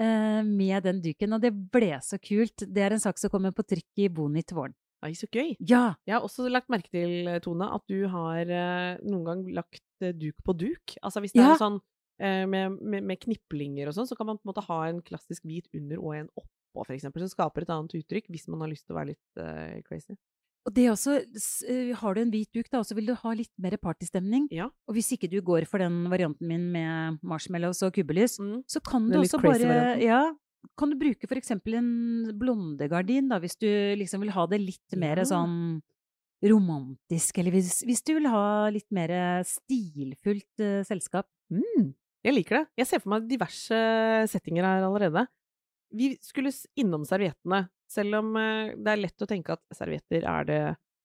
eh, 0.00 0.40
med 0.46 0.84
den 0.86 1.02
duken, 1.04 1.36
og 1.36 1.42
det 1.44 1.52
ble 1.74 1.98
så 2.06 2.16
kult. 2.22 2.64
Det 2.64 2.80
er 2.86 2.96
en 2.96 3.02
sak 3.02 3.18
som 3.20 3.32
kommer 3.32 3.52
på 3.52 3.66
trykk 3.68 4.04
i 4.06 4.08
Boni 4.08 4.42
til 4.46 4.56
våren. 4.62 4.76
Ai, 5.02 5.12
så 5.18 5.26
gøy! 5.26 5.56
Ja! 5.58 5.96
Jeg 6.06 6.14
har 6.14 6.22
også 6.24 6.46
lagt 6.48 6.70
merke 6.70 6.88
til, 6.94 7.26
Tone, 7.42 7.66
at 7.74 7.82
du 7.90 8.06
har 8.08 8.46
eh, 8.46 9.00
noen 9.02 9.24
gang 9.26 9.40
lagt 9.58 9.82
eh, 10.00 10.14
duk 10.14 10.36
på 10.46 10.54
duk. 10.54 10.94
Altså 11.02 11.20
hvis 11.24 11.34
det 11.34 11.42
Ja. 11.42 11.52
er 11.56 11.58
sånn 11.60 11.80
eh, 11.80 11.88
med, 12.48 12.78
med, 12.80 13.06
med 13.10 13.20
kniplinger 13.22 13.88
og 13.90 13.96
sånn, 13.96 14.08
så 14.08 14.16
kan 14.18 14.28
man 14.28 14.38
på 14.38 14.46
en 14.46 14.52
måte 14.52 14.66
ha 14.68 14.80
en 14.88 15.00
klassisk 15.02 15.44
hvit 15.48 15.66
under 15.74 15.98
og 16.00 16.14
en 16.16 16.28
oppå, 16.38 16.86
eksempel, 16.94 17.24
som 17.24 17.32
skaper 17.34 17.66
et 17.66 17.72
annet 17.74 17.96
uttrykk 17.98 18.30
hvis 18.32 18.46
man 18.48 18.62
har 18.64 18.70
lyst 18.70 18.86
til 18.86 18.94
å 18.94 19.00
være 19.00 19.12
litt 19.14 19.40
uh, 19.42 19.80
crazy. 19.88 20.14
Og 20.62 20.70
det 20.76 20.84
også, 20.92 21.16
eh, 21.66 21.88
har 21.98 22.14
du 22.14 22.20
en 22.22 22.30
hvit 22.30 22.46
duk 22.54 22.68
da, 22.70 22.84
så 22.86 22.94
vil 22.94 23.08
du 23.10 23.16
ha 23.18 23.32
litt 23.34 23.50
mer 23.58 23.74
partystemning. 23.82 24.44
Ja. 24.54 24.68
Og 24.86 24.94
hvis 24.94 25.08
ikke 25.16 25.26
du 25.26 25.40
går 25.42 25.66
for 25.66 25.82
den 25.82 26.04
varianten 26.06 26.46
min 26.46 26.68
med 26.70 27.18
marshmallows 27.26 27.82
og 27.82 27.96
kubbelys, 27.96 28.38
Mm. 28.38 28.60
så 28.70 28.78
kan 28.78 29.08
du 29.10 29.18
også 29.18 29.40
bare. 29.42 29.98
Ja, 29.98 30.20
kan 30.78 30.90
du 30.92 30.96
bruke 31.00 31.26
for 31.26 31.34
eksempel 31.34 31.74
en 31.74 32.38
blondegardin, 32.38 33.28
da, 33.28 33.40
hvis 33.42 33.58
du 33.58 33.66
liksom 33.98 34.22
vil 34.22 34.30
ha 34.30 34.46
det 34.46 34.60
litt 34.62 34.94
mer 34.96 35.16
Ja. 35.18 35.24
sånn 35.24 35.82
romantisk, 36.42 37.38
eller 37.38 37.54
hvis, 37.54 37.82
hvis 37.86 38.02
du 38.06 38.14
vil 38.14 38.28
ha 38.30 38.68
litt 38.70 38.90
mer 38.94 39.42
stilfullt 39.42 40.62
uh, 40.62 40.82
selskap. 40.86 41.26
Mm. 41.50 41.92
Jeg 42.24 42.34
liker 42.36 42.60
det. 42.60 42.64
Jeg 42.78 42.86
ser 42.86 43.00
for 43.02 43.10
meg 43.16 43.26
diverse 43.30 43.78
settinger 44.30 44.62
her 44.68 44.84
allerede. 44.86 45.24
Vi 45.92 46.12
skulle 46.24 46.52
innom 46.80 47.02
serviettene, 47.04 47.66
selv 47.90 48.20
om 48.22 48.36
eh, 48.40 48.72
det 48.78 48.94
er 48.94 49.02
lett 49.02 49.24
å 49.24 49.28
tenke 49.28 49.56
at 49.58 49.76
servietter 49.76 50.24
er 50.24 50.46
det 50.48 50.60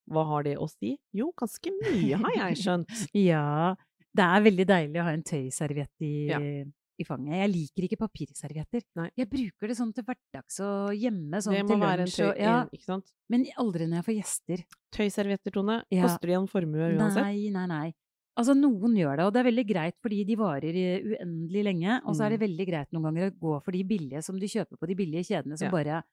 Hva 0.08 0.24
har 0.30 0.46
det 0.46 0.54
å 0.62 0.70
si? 0.72 0.94
Jo, 1.12 1.34
ganske 1.36 1.74
mye, 1.82 2.16
har 2.22 2.38
jeg 2.54 2.62
skjønt. 2.62 2.94
Ja, 3.28 3.74
det 4.16 4.24
er 4.24 4.46
veldig 4.46 4.66
deilig 4.70 5.02
å 5.02 5.08
ha 5.10 5.12
en 5.18 5.26
tøyserviett 5.28 6.06
i, 6.08 6.12
Ja. 6.32 6.40
i 6.40 7.04
fanget. 7.06 7.36
Jeg 7.42 7.52
liker 7.52 7.84
ikke 7.90 8.00
papirservietter. 8.06 8.86
Nei. 9.02 9.10
Jeg 9.20 9.28
bruker 9.34 9.68
det 9.74 9.76
sånn 9.78 9.92
til 9.94 10.06
hverdags 10.08 10.62
og 10.64 10.96
hjemme, 10.96 11.42
sånn 11.44 11.58
det 11.58 11.66
må 11.68 11.76
til 11.76 11.84
lunsj 12.06 12.22
og 12.30 12.40
ja, 12.40 12.56
ikke 12.72 12.88
sant? 12.88 13.12
Men 13.30 13.44
aldri 13.60 13.90
når 13.90 14.00
jeg 14.00 14.08
får 14.08 14.18
gjester. 14.22 14.64
Tøyservietter, 14.96 15.52
Tone, 15.60 15.82
Ja. 15.92 16.08
koster 16.08 16.32
de 16.32 16.38
en 16.40 16.48
formue 16.48 16.88
uansett? 16.96 17.28
Nei, 17.28 17.50
nei, 17.52 17.66
nei. 17.68 17.88
Altså, 18.38 18.54
noen 18.54 18.94
gjør 18.96 19.18
det, 19.18 19.26
og 19.26 19.34
det 19.34 19.40
er 19.42 19.48
veldig 19.52 19.66
greit 19.68 19.96
fordi 20.04 20.20
de 20.28 20.36
varer 20.38 20.76
uendelig 20.78 21.64
lenge. 21.66 21.96
Og 22.06 22.14
så 22.16 22.26
er 22.28 22.30
det 22.36 22.40
Mm. 22.40 22.46
veldig 22.48 22.68
greit 22.70 22.92
noen 22.94 23.04
ganger 23.10 23.32
å 23.32 23.36
gå 23.40 23.64
for 23.64 23.72
de 23.72 23.84
billige 23.84 24.22
som 24.24 24.38
du 24.38 24.46
kjøper 24.46 24.78
på 24.78 24.88
de 24.88 24.96
billige 24.96 25.26
kjedene 25.26 25.58
som 25.58 25.66
Ja. 25.68 25.72
bare 25.72 26.04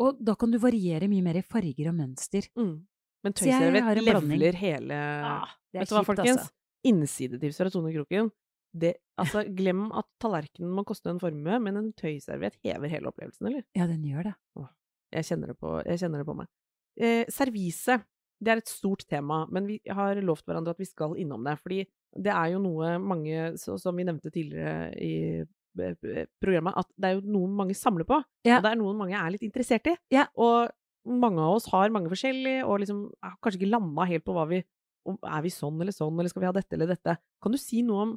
Og 0.00 0.18
da 0.22 0.34
kan 0.36 0.50
du 0.50 0.58
variere 0.58 1.08
mye 1.08 1.22
mer 1.22 1.36
i 1.38 1.42
farger 1.42 1.88
og 1.88 1.94
mønster. 1.96 2.46
Mm. 2.56 2.86
Men 3.24 3.32
tøyserviett 3.32 4.02
levler 4.04 4.54
hele 4.54 4.92
Ah, 4.94 5.48
det 5.72 5.80
Vet 5.80 5.88
du 5.88 5.94
hva, 5.96 6.04
folkens? 6.04 6.38
altså. 6.38 6.50
Innsidetips 6.84 7.56
fra 7.58 7.68
Tone 7.70 7.92
Kroken. 7.92 8.30
Det, 8.76 8.94
altså, 9.18 9.42
glem 9.56 9.90
at 9.92 10.04
tallerkenen 10.20 10.70
må 10.70 10.84
koste 10.84 11.06
en 11.10 11.18
formue, 11.18 11.58
men 11.60 11.76
en 11.76 11.92
tøyserviett 11.94 12.54
hever 12.62 12.88
hele 12.88 13.06
opplevelsen, 13.10 13.46
eller? 13.48 13.64
Ja, 13.74 13.86
den 13.88 14.02
gjør 14.04 14.22
det. 14.24 14.34
Jeg 15.12 15.24
kjenner 15.24 15.46
det 15.48 15.58
på, 15.58 15.82
jeg 15.84 15.98
kjenner 15.98 16.18
det 16.18 16.26
på 16.26 16.36
meg. 16.36 16.46
Eh, 17.00 17.24
servise. 17.30 18.04
Det 18.38 18.52
er 18.52 18.60
et 18.62 18.70
stort 18.70 19.02
tema, 19.10 19.42
men 19.50 19.66
vi 19.66 19.78
har 19.90 20.18
lovt 20.22 20.46
hverandre 20.46 20.76
at 20.76 20.80
vi 20.82 20.86
skal 20.88 21.16
innom 21.18 21.46
det. 21.46 21.56
Fordi 21.62 21.82
det 22.18 22.32
er 22.32 22.52
jo 22.54 22.60
noe 22.62 22.96
mange, 23.02 23.52
som 23.58 23.96
vi 23.96 24.06
nevnte 24.06 24.32
tidligere 24.34 24.92
i 24.98 25.14
programmet, 26.42 26.74
at 26.78 26.88
det 26.98 27.08
er 27.08 27.18
jo 27.18 27.36
noe 27.36 27.50
mange 27.60 27.76
samler 27.78 28.06
på. 28.08 28.20
Ja. 28.46 28.58
Og 28.58 28.66
det 28.66 28.72
er 28.72 28.80
noe 28.80 28.96
mange 28.98 29.18
er 29.18 29.34
litt 29.34 29.46
interessert 29.46 29.90
i. 29.90 29.96
Ja. 30.14 30.26
Og 30.38 30.70
mange 31.08 31.42
av 31.42 31.58
oss 31.58 31.68
har 31.72 31.92
mange 31.94 32.10
forskjellige, 32.12 32.64
og 32.66 32.82
liksom 32.82 33.04
har 33.24 33.36
kanskje 33.42 33.62
ikke 33.62 33.74
landa 33.74 34.08
helt 34.10 34.26
på 34.26 34.36
hva 34.36 34.48
vi 34.50 34.64
Er 35.08 35.40
vi 35.40 35.48
sånn 35.48 35.78
eller 35.80 35.94
sånn, 35.94 36.18
eller 36.18 36.28
skal 36.28 36.42
vi 36.42 36.48
ha 36.50 36.52
dette 36.52 36.74
eller 36.76 36.90
dette? 36.90 37.14
Kan 37.40 37.54
du 37.54 37.56
si 37.56 37.80
noe 37.86 38.02
om 38.02 38.10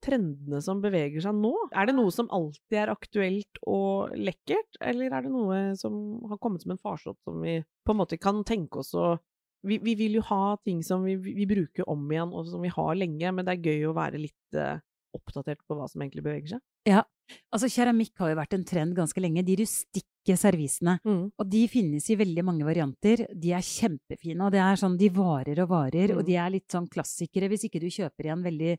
trendene 0.00 0.62
som 0.64 0.78
beveger 0.80 1.20
seg 1.20 1.34
nå? 1.36 1.50
Er 1.76 1.90
det 1.90 1.94
noe 1.98 2.12
som 2.14 2.30
alltid 2.32 2.78
er 2.80 2.92
aktuelt 2.92 3.58
og 3.68 4.14
lekkert, 4.16 4.78
eller 4.80 5.12
er 5.12 5.26
det 5.26 5.32
noe 5.34 5.58
som 5.76 5.98
har 6.30 6.40
kommet 6.40 6.64
som 6.64 6.72
en 6.72 6.80
farsott 6.80 7.18
som 7.26 7.42
vi 7.42 7.58
på 7.84 7.92
en 7.92 8.00
måte 8.00 8.16
kan 8.22 8.40
tenke 8.48 8.80
oss 8.80 8.94
å 8.96 9.18
vi, 9.66 9.78
vi 9.82 9.94
vil 9.98 10.14
jo 10.20 10.22
ha 10.28 10.56
ting 10.64 10.82
som 10.86 11.02
vi, 11.04 11.16
vi 11.16 11.46
bruker 11.46 11.88
om 11.88 12.04
igjen, 12.10 12.32
og 12.32 12.46
som 12.46 12.60
vi 12.62 12.68
har 12.68 12.94
lenge, 12.94 13.32
men 13.34 13.44
det 13.44 13.56
er 13.56 13.64
gøy 13.70 13.86
å 13.88 13.94
være 13.96 14.20
litt 14.22 14.54
uh, 14.58 14.78
oppdatert 15.16 15.58
på 15.66 15.74
hva 15.78 15.88
som 15.90 16.02
egentlig 16.04 16.22
beveger 16.22 16.54
seg. 16.56 16.60
Ja. 16.88 17.02
Altså, 17.52 17.68
keramikk 17.68 18.14
har 18.22 18.30
jo 18.30 18.36
vært 18.38 18.54
en 18.56 18.64
trend 18.64 18.94
ganske 18.96 19.20
lenge. 19.20 19.42
De 19.44 19.56
rustikke 19.60 20.36
servisene. 20.38 20.98
Og 21.04 21.44
de 21.48 21.66
finnes 21.68 22.04
i 22.12 22.16
veldig 22.16 22.44
mange 22.44 22.64
varianter. 22.64 23.26
De 23.36 23.52
er 23.56 23.64
kjempefine, 23.64 24.40
og 24.46 24.52
det 24.52 24.60
er 24.64 24.76
sånn, 24.80 24.96
de 25.00 25.08
varer 25.12 25.60
og 25.64 25.68
varer, 25.72 26.12
og 26.16 26.22
Mm. 26.22 26.26
de 26.28 26.36
er 26.36 26.50
litt 26.54 26.68
sånn 26.72 26.88
klassikere. 26.88 27.48
Hvis 27.52 27.64
ikke 27.68 27.80
du 27.80 27.88
kjøper 27.92 28.28
i 28.28 28.32
en 28.32 28.42
veldig 28.44 28.78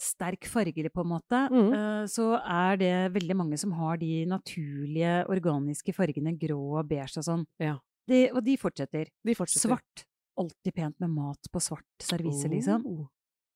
sterk 0.00 0.46
farge, 0.48 0.88
på 0.88 1.02
en 1.04 1.10
måte, 1.12 1.40
Mm. 1.52 1.72
Uh, 1.74 2.04
så 2.08 2.40
er 2.40 2.76
det 2.80 3.12
veldig 3.12 3.36
mange 3.36 3.58
som 3.58 3.72
har 3.72 3.98
de 3.98 4.24
naturlige, 4.24 5.26
organiske 5.28 5.92
fargene 5.92 6.38
grå 6.38 6.78
og 6.80 6.88
beige 6.88 7.18
og 7.18 7.24
sånn. 7.24 7.44
Ja. 7.60 7.76
Det- 8.08 8.32
og 8.34 8.44
de 8.44 8.56
fortsetter. 8.56 9.08
De 9.24 9.34
fortsetter. 9.34 9.68
Svart. 9.68 10.04
Alltid 10.38 10.74
pent 10.74 11.00
med 11.00 11.10
mat 11.10 11.38
på 11.52 11.60
svart 11.60 11.84
servise, 12.00 12.48
liksom. 12.48 12.84
Oh. 12.86 13.06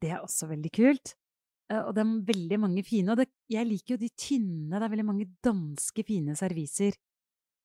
Det 0.01 0.11
er 0.11 0.21
også 0.21 0.49
veldig 0.49 0.71
kult. 0.73 1.15
Eh, 1.71 1.81
og 1.81 1.95
det 1.95 2.03
er 2.05 2.25
veldig 2.33 2.59
mange 2.61 2.83
fine. 2.85 3.09
Og 3.11 3.17
det, 3.17 3.29
jeg 3.49 3.67
liker 3.67 3.95
jo 3.95 3.97
de 3.97 4.11
tynne. 4.11 4.71
Det 4.71 4.83
er 4.83 4.89
veldig 4.95 5.07
mange 5.07 5.27
danske 5.43 6.05
fine 6.05 6.35
serviser. 6.37 6.93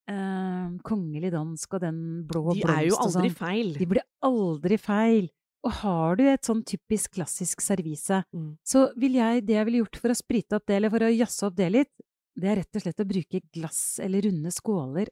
Eh, 0.10 0.70
kongelig 0.88 1.32
dansk 1.36 1.74
og 1.78 1.82
den 1.82 2.00
blå 2.26 2.54
De 2.56 2.62
blomst 2.64 2.78
er 2.80 2.88
jo 2.88 2.96
aldri 2.98 3.30
sånn. 3.30 3.36
feil. 3.38 3.74
De 3.78 3.86
blir 3.86 4.02
aldri 4.24 4.78
feil. 4.80 5.30
Og 5.68 5.72
har 5.84 6.16
du 6.16 6.24
et 6.24 6.42
sånn 6.42 6.64
typisk 6.64 7.12
klassisk 7.18 7.60
servise, 7.62 8.24
Mm. 8.34 8.58
så 8.66 8.94
vil 8.98 9.14
jeg, 9.14 9.46
det 9.46 9.56
jeg 9.56 9.66
ville 9.66 9.84
gjort 9.84 9.98
for 10.00 10.08
å 10.10 10.16
sprite 10.16 10.54
opp 10.56 10.66
det, 10.66 10.78
eller 10.78 10.90
for 10.90 11.00
å 11.00 11.12
jazze 11.18 11.44
opp 11.48 11.56
det 11.56 11.70
litt, 11.72 11.92
det 12.40 12.46
er 12.48 12.56
rett 12.64 12.76
og 12.76 12.82
slett 12.82 13.00
å 13.04 13.06
bruke 13.06 13.42
glass 13.52 14.00
eller 14.00 14.22
runde 14.22 14.48
skåler. 14.56 15.08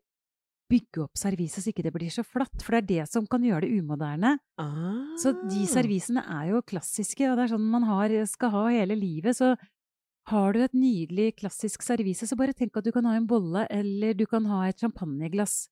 Bygge 0.67 1.05
opp 1.05 1.15
serviset 1.15 1.63
så 1.63 1.71
ikke 1.71 1.85
det 1.85 1.93
blir 1.95 2.11
så 2.11 2.25
flatt, 2.27 2.59
for 2.59 2.75
det 2.75 2.79
er 2.81 2.87
det 2.89 3.11
som 3.11 3.27
kan 3.29 3.43
gjøre 3.45 3.63
det 3.63 3.79
umoderne. 3.79 4.33
Ah. 4.59 5.15
Så 5.21 5.31
de 5.47 5.63
servisene 5.69 6.25
er 6.27 6.49
jo 6.51 6.63
klassiske, 6.67 7.23
og 7.29 7.37
det 7.39 7.45
er 7.45 7.53
sånn 7.53 7.69
man 7.71 7.87
har, 7.87 8.11
skal 8.27 8.51
ha 8.51 8.65
hele 8.75 8.97
livet. 8.99 9.37
Så 9.39 9.53
har 10.27 10.51
du 10.51 10.59
et 10.65 10.75
nydelig 10.75 11.37
klassisk 11.39 11.85
servise, 11.87 12.27
så 12.27 12.35
bare 12.39 12.55
tenk 12.57 12.75
at 12.75 12.83
du 12.83 12.91
kan 12.91 13.07
ha 13.07 13.15
en 13.15 13.29
bolle, 13.29 13.63
eller 13.71 14.17
du 14.17 14.25
kan 14.27 14.47
ha 14.51 14.65
et 14.67 14.83
champagneglass 14.83 15.69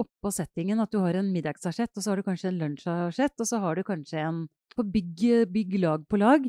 oppå 0.00 0.32
settingen. 0.32 0.80
At 0.80 0.94
du 0.94 1.02
har 1.02 1.18
en 1.18 1.28
middagsasjett, 1.34 1.92
og 1.92 2.04
så 2.04 2.12
har 2.14 2.20
du 2.20 2.28
kanskje 2.30 2.52
en 2.52 2.62
lunsjasjett, 2.62 3.36
og 3.36 3.50
så 3.50 3.60
har 3.60 3.76
du 3.76 3.84
kanskje 3.84 4.22
en 4.24 4.46
på 4.72 4.86
bygg, 4.96 5.26
bygg 5.52 5.76
lag 5.82 6.08
på 6.08 6.20
lag. 6.20 6.48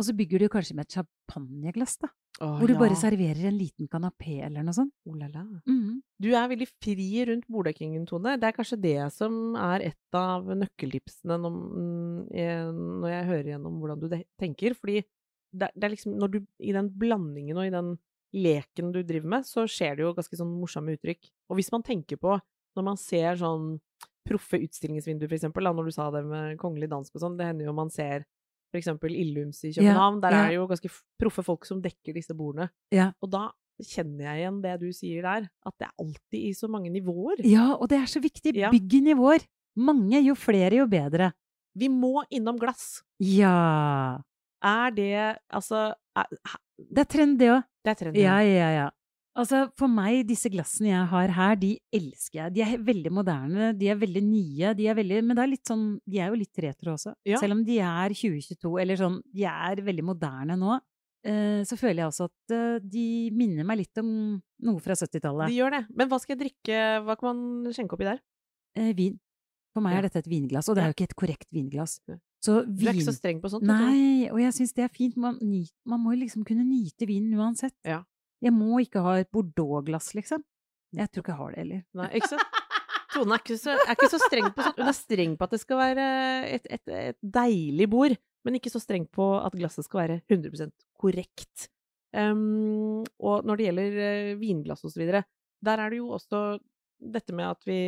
Og 0.00 0.06
så 0.08 0.16
bygger 0.16 0.42
du 0.42 0.50
kanskje 0.50 0.74
med 0.78 0.88
et 0.88 0.98
champagneglass, 0.98 1.98
da. 2.02 2.10
Å, 2.40 2.46
Hvor 2.56 2.66
du 2.70 2.74
bare 2.78 2.96
serverer 2.96 3.48
en 3.50 3.58
liten 3.58 3.88
kanapé 3.90 4.38
eller 4.46 4.62
noe 4.64 4.72
sånt. 4.72 4.92
Oh 5.04 5.14
la 5.18 5.26
la. 5.28 5.42
Mhm. 5.66 5.98
Du 6.20 6.28
er 6.32 6.48
veldig 6.48 6.68
fri 6.80 7.24
rundt 7.28 7.46
borddekkingen, 7.50 8.06
Tone. 8.08 8.36
Det 8.40 8.44
er 8.48 8.52
kanskje 8.56 8.80
det 8.80 9.12
som 9.12 9.56
er 9.56 9.80
et 9.90 10.14
av 10.14 10.44
nøkkeltipsene 10.46 11.36
når, 11.40 11.50
mm, 11.52 12.28
jeg- 12.30 12.74
når 12.74 13.08
jeg 13.10 13.26
hører 13.26 13.44
gjennom 13.52 13.80
hvordan 13.80 14.00
du 14.00 14.08
tenker. 14.38 14.74
Fordi 14.74 15.04
det, 15.52 15.70
det 15.74 15.84
er 15.84 15.90
liksom 15.96 16.16
når 16.16 16.30
du 16.30 16.46
I 16.60 16.72
den 16.72 16.88
blandingen 16.90 17.56
og 17.58 17.66
i 17.66 17.70
den 17.70 17.98
leken 18.32 18.92
du 18.92 19.02
driver 19.02 19.26
med, 19.28 19.42
så 19.44 19.66
skjer 19.66 19.96
det 19.96 20.04
jo 20.06 20.14
ganske 20.14 20.36
sånn 20.38 20.60
morsomme 20.60 20.96
uttrykk. 20.96 21.30
Og 21.50 21.56
hvis 21.58 21.72
man 21.72 21.82
tenker 21.82 22.16
på 22.16 22.40
Når 22.76 22.84
man 22.84 22.96
ser 22.96 23.34
sånn 23.34 23.80
proffe 24.24 24.54
utstillingsvinduer, 24.62 25.26
for 25.28 25.34
eksempel, 25.34 25.64
da, 25.64 25.72
når 25.72 25.86
du 25.86 25.90
sa 25.90 26.08
det 26.12 26.24
med 26.24 26.56
kongelig 26.56 26.88
dansk 26.88 27.10
og 27.16 27.20
sånn, 27.20 27.36
det 27.36 27.44
hender 27.46 27.64
jo 27.66 27.72
man 27.72 27.90
ser 27.90 28.24
eksempel 28.78 29.10
Illums 29.16 29.64
i 29.64 29.72
Ja, 29.72 29.80
København. 29.82 30.20
Der 30.22 30.30
er 30.36 30.48
det 30.48 30.54
jo 30.56 30.66
ganske 30.70 30.90
proffe 31.18 31.42
folk 31.42 31.64
som 31.66 31.80
dekker 31.82 32.14
disse 32.14 32.34
bordene. 32.34 32.70
Ja. 32.92 33.12
Og 33.22 33.30
da 33.30 33.50
kjenner 33.80 34.26
jeg 34.28 34.42
igjen 34.42 34.60
det 34.62 34.74
du 34.80 34.92
sier 34.92 35.22
der, 35.22 35.48
at 35.66 35.74
det 35.80 35.86
er 35.88 35.92
alltid 36.04 36.38
i 36.50 36.52
så 36.52 36.68
mange 36.68 36.90
nivåer. 36.90 37.40
ja, 37.44 37.74
og 37.74 37.88
det 37.88 37.98
er 37.98 38.06
så 38.06 38.20
viktig. 38.20 38.54
Ja. 38.56 38.70
Bygg 38.70 38.94
i 38.94 39.00
nivåer. 39.00 39.46
Mange, 39.76 40.20
jo 40.20 40.34
flere, 40.34 40.74
jo 40.76 40.86
bedre. 40.86 41.32
Vi 41.78 41.88
må 41.88 42.22
innom 42.30 42.58
glass. 42.58 43.02
Ja. 43.18 44.18
Er 44.62 44.90
det 44.90 45.38
Altså 45.48 45.94
er, 46.16 46.26
Det 46.76 46.98
er 46.98 47.04
trend, 47.08 47.38
det 47.38 47.48
òg. 47.48 47.62
Det 47.84 47.90
er 47.90 47.94
trend. 47.94 48.16
Ja, 48.16 48.38
ja, 48.44 48.70
ja. 48.74 48.88
Altså, 49.38 49.60
for 49.78 49.86
meg, 49.86 50.24
disse 50.26 50.50
glassene 50.50 50.90
jeg 50.90 51.06
har 51.12 51.32
her, 51.36 51.58
de 51.60 51.70
elsker 51.94 52.40
jeg. 52.40 52.54
De 52.56 52.62
er 52.64 52.80
veldig 52.82 53.12
moderne, 53.14 53.68
de 53.78 53.90
er 53.92 53.98
veldig 54.00 54.22
nye, 54.26 54.72
de 54.74 54.88
er 54.90 54.96
veldig 54.98 55.20
Men 55.22 55.38
det 55.38 55.44
er 55.44 55.52
litt 55.52 55.70
sånn 55.70 55.84
De 56.02 56.18
er 56.18 56.32
jo 56.32 56.38
litt 56.40 56.62
retro 56.64 56.96
også. 56.96 57.14
Ja. 57.28 57.38
Selv 57.38 57.54
om 57.54 57.62
de 57.66 57.78
er 57.78 58.16
2022, 58.16 58.72
eller 58.82 58.98
sånn 58.98 59.20
De 59.30 59.46
er 59.46 59.84
veldig 59.86 60.06
moderne 60.08 60.58
nå. 60.58 60.80
eh, 61.22 61.62
så 61.68 61.78
føler 61.78 62.02
jeg 62.02 62.10
også 62.10 62.26
at 62.26 62.56
eh, 62.56 62.82
de 62.82 63.06
minner 63.36 63.68
meg 63.68 63.84
litt 63.84 64.02
om 64.02 64.10
noe 64.66 64.82
fra 64.82 64.98
70-tallet. 64.98 65.52
De 65.52 65.60
gjør 65.60 65.78
det. 65.78 65.82
Men 65.94 66.10
hva 66.10 66.18
skal 66.18 66.34
jeg 66.34 66.42
drikke? 66.42 66.82
Hva 67.06 67.16
kan 67.20 67.30
man 67.30 67.72
skjenke 67.76 67.94
oppi 67.94 68.10
der? 68.10 68.22
Eh, 68.76 68.90
vin. 68.98 69.18
For 69.70 69.84
meg 69.84 70.00
er 70.00 70.08
dette 70.08 70.24
et 70.24 70.30
vinglass, 70.30 70.66
og 70.66 70.74
det 70.74 70.82
er 70.82 70.90
jo 70.90 70.96
ikke 70.96 71.06
et 71.06 71.18
korrekt 71.22 71.46
vinglass. 71.54 72.00
Så 72.42 72.64
vin... 72.66 72.74
Du 72.74 72.88
er 72.88 72.96
ikke 72.98 73.12
så 73.12 73.14
streng 73.14 73.38
på 73.38 73.50
sånt? 73.52 73.62
Nei, 73.68 74.26
og 74.32 74.40
jeg 74.42 74.56
syns 74.56 74.74
det 74.74 74.88
er 74.88 74.90
fint. 74.90 75.14
Man, 75.20 75.38
man 75.86 76.02
må 76.02 76.16
jo 76.16 76.24
liksom 76.24 76.42
kunne 76.48 76.66
nyte 76.66 77.06
vinen 77.06 77.38
uansett. 77.38 77.76
Ja. 77.86 78.00
Jeg 78.40 78.54
må 78.56 78.80
ikke 78.82 79.02
ha 79.04 79.18
et 79.20 79.30
bordeauxglass, 79.32 80.14
liksom. 80.16 80.44
Jeg 80.96 81.10
tror 81.10 81.22
ikke 81.22 81.32
jeg 81.34 81.40
har 81.40 81.52
det 81.52 81.62
heller. 81.62 81.82
Nei, 82.00 82.08
ikke 82.18 82.32
sant? 82.32 82.60
Tone 83.10 83.34
er 83.34 83.42
ikke, 83.42 83.58
så, 83.58 83.74
er 83.74 83.96
ikke 83.96 84.10
så 84.10 84.20
streng 84.22 84.48
på 84.54 84.64
sånt. 84.64 84.78
Hun 84.78 84.90
er 84.90 84.96
streng 84.96 85.32
på 85.38 85.46
at 85.46 85.54
det 85.54 85.60
skal 85.64 85.80
være 85.80 86.06
et, 86.46 86.68
et, 86.70 86.92
et 86.94 87.18
deilig 87.36 87.88
bord, 87.90 88.14
men 88.46 88.56
ikke 88.56 88.72
så 88.72 88.80
streng 88.82 89.06
på 89.10 89.26
at 89.40 89.56
glasset 89.58 89.86
skal 89.86 90.04
være 90.04 90.18
100% 90.30 90.72
korrekt. 91.00 91.66
Um, 92.14 93.02
og 93.22 93.46
når 93.46 93.58
det 93.58 93.66
gjelder 93.68 93.98
eh, 94.06 94.32
vinglass 94.38 94.86
og 94.86 94.94
så 94.94 95.02
videre, 95.02 95.24
der 95.62 95.82
er 95.82 95.92
det 95.92 96.00
jo 96.00 96.10
også 96.16 96.58
dette 97.00 97.34
med 97.36 97.50
at 97.50 97.68
vi 97.68 97.80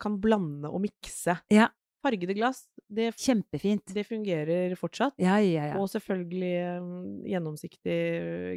kan 0.00 0.20
blande 0.20 0.70
og 0.70 0.82
mikse. 0.84 1.38
Ja. 1.52 1.68
Fargede 2.06 2.34
glass, 2.38 2.62
det, 2.88 3.10
Kjempefint. 3.18 3.92
det 3.94 4.06
fungerer 4.06 4.76
fortsatt. 4.78 5.14
Ja, 5.18 5.36
ja, 5.42 5.72
ja. 5.72 5.78
Og 5.82 5.88
selvfølgelig 5.90 6.54
um, 6.80 7.24
gjennomsiktig 7.26 7.96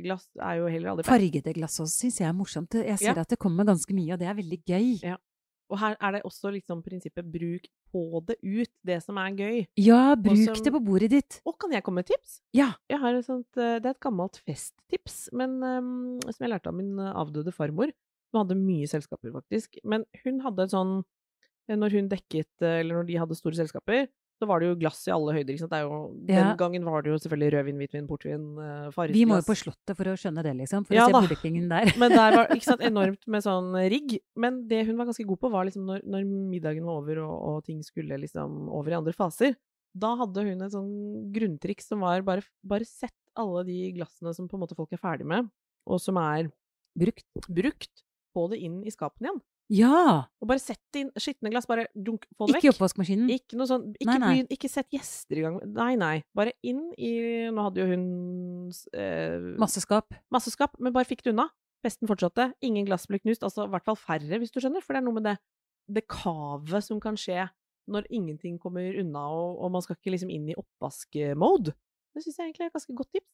glass 0.06 0.28
er 0.40 0.60
jo 0.62 0.68
heller 0.70 0.94
aldri 0.94 1.06
feil. 1.08 1.16
Fargede 1.26 1.54
glass 1.58 1.80
også 1.82 2.06
syns 2.06 2.20
jeg 2.22 2.30
er 2.30 2.38
morsomt. 2.38 2.78
Jeg 2.78 3.00
ser 3.02 3.14
Ja. 3.16 3.22
at 3.22 3.30
det 3.34 3.40
kommer 3.42 3.66
ganske 3.66 3.94
mye, 3.98 4.14
og 4.14 4.20
det 4.22 4.28
er 4.30 4.38
veldig 4.38 4.62
gøy. 4.66 4.88
Ja. 5.04 5.18
Og 5.70 5.78
her 5.78 5.96
er 6.02 6.12
det 6.16 6.24
også 6.26 6.50
liksom 6.52 6.80
prinsippet 6.82 7.28
bruk 7.30 7.68
på 7.94 8.22
det 8.26 8.38
ut, 8.42 8.72
det 8.86 9.04
som 9.04 9.18
er 9.22 9.30
gøy. 9.38 9.68
Ja, 9.78 10.16
bruk 10.16 10.38
som- 10.46 10.64
det 10.64 10.74
på 10.74 10.82
bordet 10.84 11.10
ditt. 11.12 11.42
Og 11.46 11.60
kan 11.60 11.72
jeg 11.72 11.84
komme 11.84 12.02
med 12.02 12.08
tips? 12.08 12.42
Ja. 12.54 12.74
Jeg 12.90 13.00
har 13.00 13.14
et 13.14 13.26
sånt, 13.26 13.46
eh, 13.58 13.78
det 13.80 13.86
er 13.86 13.90
et 13.92 14.00
gammelt 14.00 14.38
festtips, 14.48 15.30
men 15.32 15.62
um, 15.64 16.20
som 16.22 16.42
jeg 16.46 16.50
lærte 16.50 16.68
av 16.68 16.74
min 16.74 16.98
eh, 17.00 17.14
avdøde 17.14 17.54
farmor. 17.54 17.92
Hun 18.34 18.46
hadde 18.48 18.58
mye 18.58 18.86
selskaper, 18.88 19.32
faktisk. 19.32 19.78
Men 19.84 20.06
hun 20.24 20.40
hadde 20.42 20.60
et 20.64 20.70
sånn 20.72 21.00
eh, 21.00 21.04
Når 21.70 21.94
hun 21.98 22.10
dekket, 22.10 22.50
eh, 22.62 22.80
eller 22.82 23.00
når 23.00 23.08
de 23.10 23.20
hadde 23.22 23.38
store 23.38 23.60
selskaper, 23.60 24.08
så 24.40 24.48
var 24.48 24.62
det 24.62 24.70
jo 24.70 24.76
glass 24.80 25.02
i 25.10 25.12
alle 25.12 25.34
høyder. 25.36 25.58
Er 25.68 25.82
jo, 25.84 25.98
Ja. 26.30 26.56
Den 26.56 26.58
gangen 26.58 26.86
var 26.88 27.04
det 27.04 27.12
jo 27.12 27.18
selvfølgelig 27.20 27.52
rødvin, 27.58 27.80
hvitvin, 27.82 28.08
portvin, 28.08 28.46
farris. 28.96 29.14
Vi 29.14 29.26
må 29.28 29.36
jo 29.42 29.44
på 29.44 29.56
Slottet 29.60 29.98
for 29.98 30.08
å 30.08 30.16
skjønne 30.16 30.44
det, 30.46 30.54
liksom. 30.62 30.86
For 30.88 30.96
Ja 30.96 31.08
å 31.08 31.12
se 31.12 31.36
da. 31.36 31.68
der. 31.68 31.92
Men 32.00 32.16
der 32.16 32.38
var 32.38 32.54
ikke 32.56 32.70
sant, 32.70 32.82
enormt 32.92 33.28
med 33.28 33.44
sånn 33.44 33.76
rigg. 33.92 34.16
Men 34.40 34.62
det 34.70 34.86
hun 34.88 34.96
var 34.96 35.10
ganske 35.12 35.28
god 35.28 35.42
på, 35.44 35.52
var 35.52 35.68
liksom 35.68 35.84
når, 35.86 36.06
når 36.08 36.24
middagen 36.26 36.88
var 36.88 37.02
over 37.04 37.20
og, 37.26 37.36
og 37.36 37.66
ting 37.68 37.84
skulle 37.84 38.16
liksom 38.24 38.70
over 38.72 38.96
i 38.96 39.00
andre 39.02 39.12
faser, 39.14 39.58
da 40.00 40.14
hadde 40.22 40.46
hun 40.46 40.64
et 40.64 40.72
sånn 40.72 40.92
grunntriks 41.36 41.90
som 41.92 42.06
var 42.06 42.24
bare, 42.24 42.46
bare 42.64 42.88
sett 42.88 43.16
alle 43.40 43.66
de 43.68 43.92
glassene 43.98 44.34
som 44.36 44.48
på 44.48 44.56
en 44.58 44.64
måte 44.64 44.78
folk 44.78 44.94
er 44.96 45.02
ferdig 45.02 45.28
med, 45.28 45.50
og 45.90 46.00
som 46.00 46.18
er 46.22 46.48
Brukt. 47.00 47.28
brukt, 47.48 48.04
få 48.36 48.48
det 48.52 48.60
inn 48.66 48.82
i 48.84 48.92
skapene 48.94 49.30
igjen. 49.30 49.42
Ja! 49.70 50.26
Og 50.42 50.48
bare 50.50 50.62
sett 50.64 50.98
inn 50.98 51.12
skitne 51.22 51.52
glass, 51.54 51.68
bare 51.70 51.86
dunk, 51.94 52.24
få 52.38 52.48
det 52.50 52.56
Ikke 52.58 52.72
vekk. 52.72 52.78
oppvaskmaskinen. 52.80 53.30
Ikke 53.36 53.58
noe 53.60 53.68
sånn, 53.70 53.84
ikke, 54.00 54.08
Nei, 54.10 54.18
nei. 54.18 54.30
begynn- 54.34 54.52
ikke 54.56 54.70
sett 54.74 54.90
gjester 54.96 55.38
i 55.38 55.44
gang. 55.46 55.60
Nei, 55.76 55.92
nei. 56.02 56.16
Bare 56.34 56.54
inn 56.66 56.88
i 56.98 57.12
Nå 57.54 57.68
hadde 57.68 57.84
jo 57.84 57.88
hun 57.92 58.72
eh, 58.98 59.38
Masseskap. 59.62 60.16
Masseskap, 60.34 60.74
men 60.80 60.94
bare 60.96 61.06
fikk 61.06 61.22
det 61.24 61.34
unna. 61.36 61.50
Festen 61.86 62.10
fortsatte. 62.10 62.50
Ingen 62.66 62.86
glass 62.90 63.06
ble 63.08 63.20
knust. 63.22 63.46
Altså 63.46 63.68
i 63.68 63.72
hvert 63.72 63.86
fall 63.86 63.96
færre, 64.00 64.40
hvis 64.42 64.52
du 64.52 64.60
skjønner. 64.60 64.82
For 64.84 64.94
det 64.98 65.04
er 65.04 65.06
noe 65.06 65.20
med 65.20 65.24
det, 65.30 65.38
det 65.90 66.08
kavet 66.10 66.84
som 66.84 67.00
kan 67.00 67.16
skje 67.16 67.48
når 67.90 68.06
ingenting 68.14 68.60
kommer 68.62 68.86
unna, 69.02 69.24
og, 69.34 69.56
og 69.66 69.72
man 69.74 69.82
skal 69.82 69.96
ikke 69.98 70.12
liksom 70.14 70.30
inn 70.30 70.50
i 70.52 70.58
oppvaskmode. 70.60 71.74
Det 72.14 72.22
syns 72.26 72.38
jeg 72.38 72.50
egentlig 72.52 72.66
er 72.68 72.70
et 72.70 72.76
ganske 72.78 72.94
godt 72.98 73.10
tips. 73.16 73.32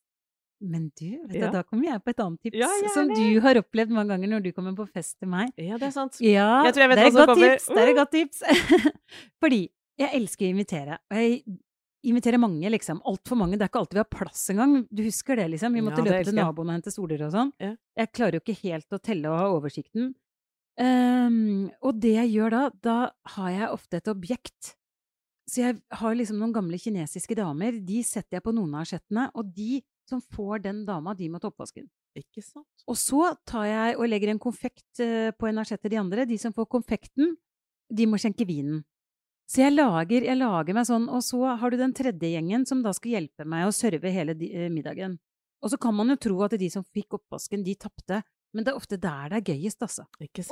Men 0.65 0.87
du, 0.97 1.05
vet 1.27 1.33
du, 1.33 1.37
Ja. 1.39 1.51
da 1.53 1.61
kommer 1.63 1.91
jeg 1.91 2.03
på 2.03 2.13
et 2.13 2.21
annet 2.23 2.41
tips 2.41 2.57
Ja, 2.59 2.69
som 2.93 3.11
du 3.11 3.39
har 3.43 3.59
opplevd 3.61 3.93
mange 3.93 4.15
ganger 4.15 4.31
når 4.33 4.43
du 4.47 4.51
kommer 4.55 4.75
på 4.77 4.87
fest 4.91 5.19
til 5.21 5.29
meg. 5.31 5.51
Ja, 5.61 5.77
det 5.81 5.89
er 5.91 5.95
sant. 5.95 6.17
Ja, 6.23 6.63
det 6.65 6.81
er 6.81 6.95
tips! 7.35 7.67
Det 7.69 7.83
er 7.83 7.91
et 7.93 7.99
godt 7.99 8.11
tips. 8.15 8.41
Fordi 9.43 9.61
jeg 10.01 10.11
elsker 10.19 10.47
å 10.47 10.51
invitere. 10.55 10.97
Og 11.11 11.21
jeg 11.21 11.39
inviterer 12.05 12.41
mange, 12.41 12.69
liksom. 12.69 12.99
Altfor 13.07 13.39
mange. 13.39 13.57
Det 13.57 13.65
er 13.65 13.71
ikke 13.71 13.81
alltid 13.81 13.97
vi 13.97 14.03
har 14.03 14.11
plass 14.11 14.43
engang. 14.53 14.75
Du 14.91 15.01
husker 15.05 15.39
det, 15.39 15.47
liksom? 15.55 15.73
Vi 15.73 15.83
måtte 15.85 16.03
løpe 16.05 16.23
til 16.27 16.37
naboen 16.37 16.69
og 16.69 16.77
hente 16.77 16.93
stoler 16.93 17.25
og 17.27 17.33
sånn. 17.33 17.51
Jeg 17.61 18.11
klarer 18.13 18.37
jo 18.39 18.43
ikke 18.43 18.59
helt 18.65 18.93
å 18.93 19.01
telle 19.01 19.31
og 19.31 19.39
ha 19.39 19.49
oversikten. 19.55 20.13
Um, 20.75 21.69
og 21.79 22.01
det 22.03 22.17
jeg 22.17 22.33
gjør 22.33 22.51
da, 22.51 22.63
da 22.83 22.97
har 23.37 23.53
jeg 23.53 23.71
ofte 23.71 24.01
et 24.01 24.09
objekt. 24.11 24.73
Så 25.47 25.61
jeg 25.61 25.77
har 26.01 26.15
liksom 26.17 26.39
noen 26.41 26.53
gamle 26.55 26.77
kinesiske 26.81 27.37
damer. 27.37 27.77
De 27.85 28.01
setter 28.03 28.39
jeg 28.39 28.45
på 28.45 28.53
noen 28.55 28.73
av 28.75 28.83
asjettene, 28.85 29.27
og 29.37 29.53
de 29.55 29.79
som 30.09 30.21
får 30.21 30.63
den 30.65 30.83
dama, 30.87 31.13
de 31.17 31.29
må 31.31 31.41
ta 31.41 31.49
oppvasken. 31.51 31.87
Ikke 32.15 32.43
sant? 32.43 32.67
Og 32.87 32.97
så 32.99 33.33
tar 33.47 33.65
jeg 33.67 33.95
og 33.97 34.07
legger 34.07 34.31
en 34.31 34.41
konfekt 34.41 35.01
eh, 35.03 35.31
på 35.35 35.49
en 35.49 35.59
asjett 35.63 35.81
til 35.83 35.95
de 35.95 35.99
andre. 35.99 36.27
De 36.29 36.37
som 36.39 36.53
får 36.55 36.69
konfekten, 36.71 37.33
de 37.91 38.07
må 38.07 38.19
skjenke 38.21 38.47
vinen. 38.47 38.83
Så 39.45 39.61
jeg 39.61 39.75
lager, 39.75 40.25
jeg 40.25 40.39
lager 40.39 40.73
meg 40.73 40.87
sånn, 40.87 41.05
og 41.11 41.21
så 41.21 41.53
har 41.59 41.71
du 41.71 41.77
den 41.77 41.93
tredje 41.93 42.31
gjengen 42.31 42.63
som 42.65 42.81
da 42.81 42.95
skal 42.97 43.19
hjelpe 43.19 43.45
meg 43.45 43.67
å 43.67 43.73
serve 43.75 44.13
hele 44.13 44.33
eh, 44.47 44.71
middagen. 44.73 45.19
Og 45.61 45.73
så 45.73 45.79
kan 45.81 45.95
man 45.97 46.13
jo 46.13 46.17
tro 46.21 46.39
at 46.45 46.55
de 46.61 46.69
som 46.71 46.85
fikk 46.95 47.19
oppvasken, 47.19 47.63
de 47.65 47.75
tapte. 47.77 48.21
Men 48.55 48.65
det 48.65 48.71
er 48.71 48.79
ofte 48.79 48.97
der 49.01 49.31
det 49.33 49.39
er 49.41 49.45
gøyest, 49.51 49.81
altså. 49.83 50.05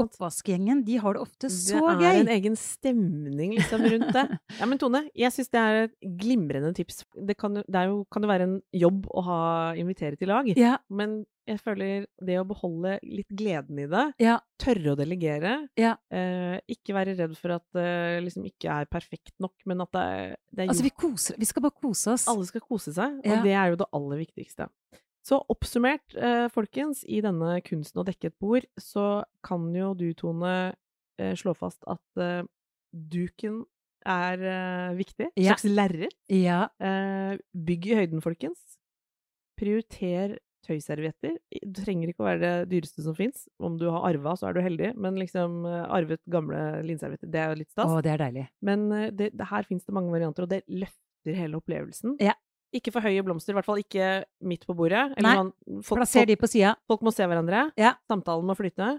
Oppvaskgjengen, 0.04 0.84
de 0.84 0.98
har 1.00 1.16
det 1.16 1.24
ofte 1.24 1.50
så 1.52 1.80
gøy! 1.80 2.02
det 2.02 2.08
er 2.10 2.18
gøy. 2.18 2.22
en 2.26 2.32
egen 2.36 2.58
stemning 2.60 3.54
liksom 3.58 3.86
rundt 3.88 4.10
det. 4.16 4.26
Ja, 4.60 4.68
men 4.70 4.80
Tone, 4.82 5.06
jeg 5.18 5.32
syns 5.34 5.52
det 5.54 5.62
er 5.62 5.78
et 5.86 5.94
glimrende 6.20 6.74
tips. 6.76 7.04
Det 7.16 7.38
kan, 7.39 7.62
det 7.63 7.86
jo, 7.89 8.02
kan 8.12 8.26
jo 8.26 8.32
være 8.32 8.50
en 8.50 8.58
jobb 8.76 9.08
å 9.08 9.24
ha 9.30 9.39
invitere 9.80 10.20
til 10.20 10.32
lag, 10.34 10.50
Ja, 10.60 10.78
men 10.92 11.24
jeg 11.48 11.60
føler 11.60 12.06
det 12.24 12.38
å 12.39 12.46
beholde 12.48 12.98
litt 13.04 13.32
gleden 13.36 13.82
i 13.84 13.88
det, 13.92 14.04
ja, 14.24 14.38
tørre 14.62 14.94
å 14.94 15.00
delegere, 15.00 15.56
ja. 15.80 15.98
eh, 16.13 16.56
ikke 16.72 16.96
være 16.96 17.18
redd 17.20 17.34
for 17.39 17.58
at 17.58 17.66
det 17.76 17.89
liksom 18.24 18.46
ikke 18.48 18.78
er 18.80 18.88
perfekt 18.92 19.34
nok, 19.44 19.56
men 19.68 19.84
at 19.84 19.92
det 19.96 20.04
er, 20.13 20.38
det 20.54 20.63
er 20.63 20.72
Altså, 20.72 20.86
vi 20.88 20.94
koser 21.04 21.39
Vi 21.39 21.50
skal 21.50 21.66
bare 21.66 21.76
kose 21.84 22.16
oss. 22.16 22.30
Alle 22.32 22.48
skal 22.48 22.63
kose 22.63 22.96
seg, 22.96 23.20
og 23.20 23.28
Ja. 23.28 23.42
det 23.44 23.58
er 23.60 23.74
jo 23.74 23.82
det 23.84 23.89
aller 24.00 24.24
viktigste. 24.24 24.70
Så 25.24 25.40
oppsummert, 25.52 26.16
eh, 26.20 26.50
folkens, 26.52 27.06
i 27.08 27.22
denne 27.24 27.56
kunsten 27.64 28.02
å 28.02 28.08
dekke 28.08 28.28
et 28.28 28.40
bord, 28.44 28.66
så 28.76 29.24
kan 29.46 29.70
jo 29.76 29.94
du, 29.96 30.10
Tone, 30.20 30.76
eh, 31.18 31.32
slå 31.40 31.56
fast 31.56 31.84
at 31.88 32.20
eh, 32.20 32.44
duken 32.92 33.64
er 34.04 34.42
viktig. 34.98 35.30
Ja. 35.40 35.56
slags 35.56 35.64
lerret. 35.64 36.16
Ja. 36.28 36.66
Eh, 36.76 37.38
bygg 37.56 37.88
i 37.88 38.00
høyden, 38.02 38.24
folkens. 38.24 38.60
Prioriter 39.56 40.36
tøyservietter. 40.68 41.38
Det 41.48 41.86
trenger 41.86 42.12
ikke 42.12 42.24
å 42.24 42.28
være 42.28 42.42
det 42.42 42.54
dyreste 42.74 43.04
som 43.04 43.16
fins. 43.16 43.48
Om 43.64 43.78
du 43.80 43.88
har 43.92 44.04
arva, 44.12 44.36
så 44.36 44.50
er 44.50 44.58
du 44.58 44.62
heldig, 44.64 44.92
men 45.00 45.16
liksom 45.20 45.64
arvet 45.68 46.22
gamle 46.32 46.84
linservietter, 46.88 47.32
det 47.32 47.40
er 47.40 47.52
jo 47.52 47.62
litt 47.64 47.72
stas. 47.72 47.88
Å, 47.92 48.04
det 48.04 48.12
er 48.12 48.24
deilig. 48.26 48.46
Men 48.64 48.86
det, 48.92 49.32
det, 49.36 49.48
her 49.50 49.68
fins 49.68 49.88
det 49.88 49.96
mange 49.96 50.12
varianter, 50.12 50.48
og 50.48 50.52
det 50.52 50.64
løfter 50.72 51.40
hele 51.40 51.60
opplevelsen. 51.60 52.16
Ja. 52.24 52.36
Ikke 52.74 52.94
for 52.94 53.06
høye 53.06 53.24
blomster, 53.26 53.54
i 53.54 53.58
hvert 53.60 53.68
fall 53.68 53.82
ikke 53.84 54.12
midt 54.50 54.64
på 54.68 54.76
bordet. 54.78 55.06
Nei, 55.22 55.34
man, 55.38 55.52
folk, 55.86 56.02
Plasser 56.02 56.26
de 56.30 56.38
på 56.40 56.50
sida. 56.50 56.74
folk 56.90 57.04
må 57.06 57.14
se 57.14 57.28
hverandre. 57.30 57.68
Ja. 57.80 57.94
Samtalen 58.10 58.48
må 58.50 58.56
flyte. 58.58 58.96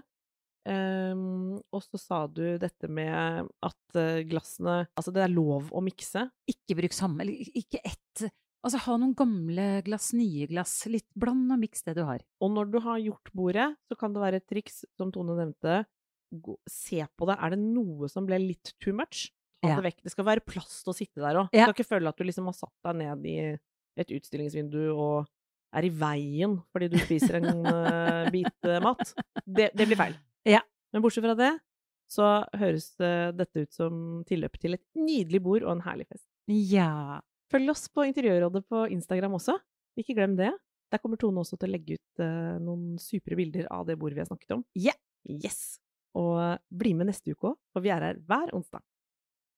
Um, 0.65 1.59
og 1.69 1.83
så 1.85 1.99
sa 2.01 2.19
du 2.25 2.41
dette 2.57 2.87
med 2.89 3.45
at 3.61 3.97
eh, 4.01 4.23
glassene 4.25 4.79
Altså, 4.97 5.11
det 5.13 5.21
er 5.21 5.29
lov 5.33 5.67
å 5.69 5.83
mikse. 5.85 6.23
Ikke 6.49 6.79
bruk 6.79 6.95
samme, 6.95 7.21
eller 7.21 7.51
ikke 7.53 7.83
ett. 7.85 8.25
Altså, 8.65 8.79
ha 8.87 8.95
noen 8.97 9.13
gamle 9.17 9.67
glass, 9.85 10.09
nye 10.17 10.47
glass. 10.49 10.73
Litt 10.89 11.05
bland 11.13 11.53
og 11.53 11.61
miks 11.61 11.85
det 11.85 11.93
du 11.99 12.01
har. 12.07 12.23
Og 12.41 12.49
når 12.55 12.71
du 12.73 12.79
har 12.81 13.03
gjort 13.03 13.29
bordet, 13.37 13.67
så 13.85 13.99
kan 13.99 14.15
det 14.15 14.23
være 14.23 14.41
et 14.41 14.47
triks, 14.49 14.81
som 14.97 15.13
Tone 15.13 15.37
nevnte. 15.37 15.83
Gå, 16.33 16.57
se 16.65 17.03
på 17.13 17.27
det. 17.29 17.37
Er 17.37 17.53
det 17.53 17.61
noe 17.61 18.09
som 18.09 18.25
ble 18.25 18.41
litt 18.41 18.73
too 18.81 18.95
much? 18.97 19.27
Ta 19.65 19.71
Ja. 19.73 19.77
det 19.81 19.87
vekk. 19.89 20.03
Det 20.05 20.13
skal 20.13 20.27
være 20.27 20.45
plass 20.45 20.83
til 20.85 20.93
å 20.93 20.97
sitte 20.97 21.23
der 21.23 21.41
òg. 21.41 21.49
Du 21.51 21.57
skal 21.59 21.75
ikke 21.75 21.89
føle 21.89 22.11
at 22.11 22.19
du 22.19 22.23
liksom 22.27 22.49
har 22.49 22.57
satt 22.57 22.75
deg 22.85 22.99
ned 23.01 23.25
i 23.25 23.37
et 23.95 24.11
utstillingsvindu 24.11 24.81
og 24.93 25.25
er 25.75 25.87
i 25.87 25.91
veien 25.91 26.57
fordi 26.71 26.89
du 26.91 26.97
spiser 27.01 27.39
en 27.39 27.47
eh, 27.71 28.29
bit 28.33 28.67
eh, 28.69 28.81
mat. 28.83 29.13
Det, 29.45 29.71
det 29.75 29.87
blir 29.89 29.99
feil. 29.99 30.17
Ja. 30.47 30.61
Men 30.93 31.03
bortsett 31.03 31.25
fra 31.25 31.35
det, 31.39 31.53
så 32.11 32.27
høres 32.55 32.91
eh, 33.03 33.31
dette 33.35 33.65
ut 33.65 33.73
som 33.75 34.23
tilløp 34.29 34.59
til 34.61 34.77
et 34.77 34.85
nydelig 34.95 35.41
bord 35.43 35.65
og 35.65 35.73
en 35.75 35.85
herlig 35.87 36.07
fest. 36.07 36.27
Ja. 36.47 37.21
Følg 37.51 37.71
oss 37.73 37.87
på 37.89 38.05
Interiørrådet 38.07 38.63
på 38.69 38.85
Instagram 38.93 39.37
også. 39.39 39.57
Ikke 39.99 40.15
glem 40.17 40.35
det. 40.39 40.51
Der 40.93 41.01
kommer 41.01 41.17
Tone 41.19 41.41
også 41.41 41.57
til 41.57 41.71
å 41.71 41.73
legge 41.73 41.97
ut 41.97 42.21
uh, 42.21 42.57
noen 42.61 42.99
supre 43.01 43.37
bilder 43.37 43.65
av 43.73 43.87
det 43.89 43.95
bordet 43.99 44.19
vi 44.19 44.21
har 44.21 44.29
snakket 44.29 44.53
om. 44.57 44.61
Yeah. 44.77 44.97
Yes! 45.25 45.79
Og 46.15 46.37
bli 46.69 46.93
med 46.95 47.09
neste 47.09 47.33
uke 47.33 47.51
òg, 47.51 47.57
for 47.73 47.83
vi 47.83 47.91
er 47.91 48.05
her 48.05 48.19
hver 48.27 48.53
onsdag. 48.55 48.83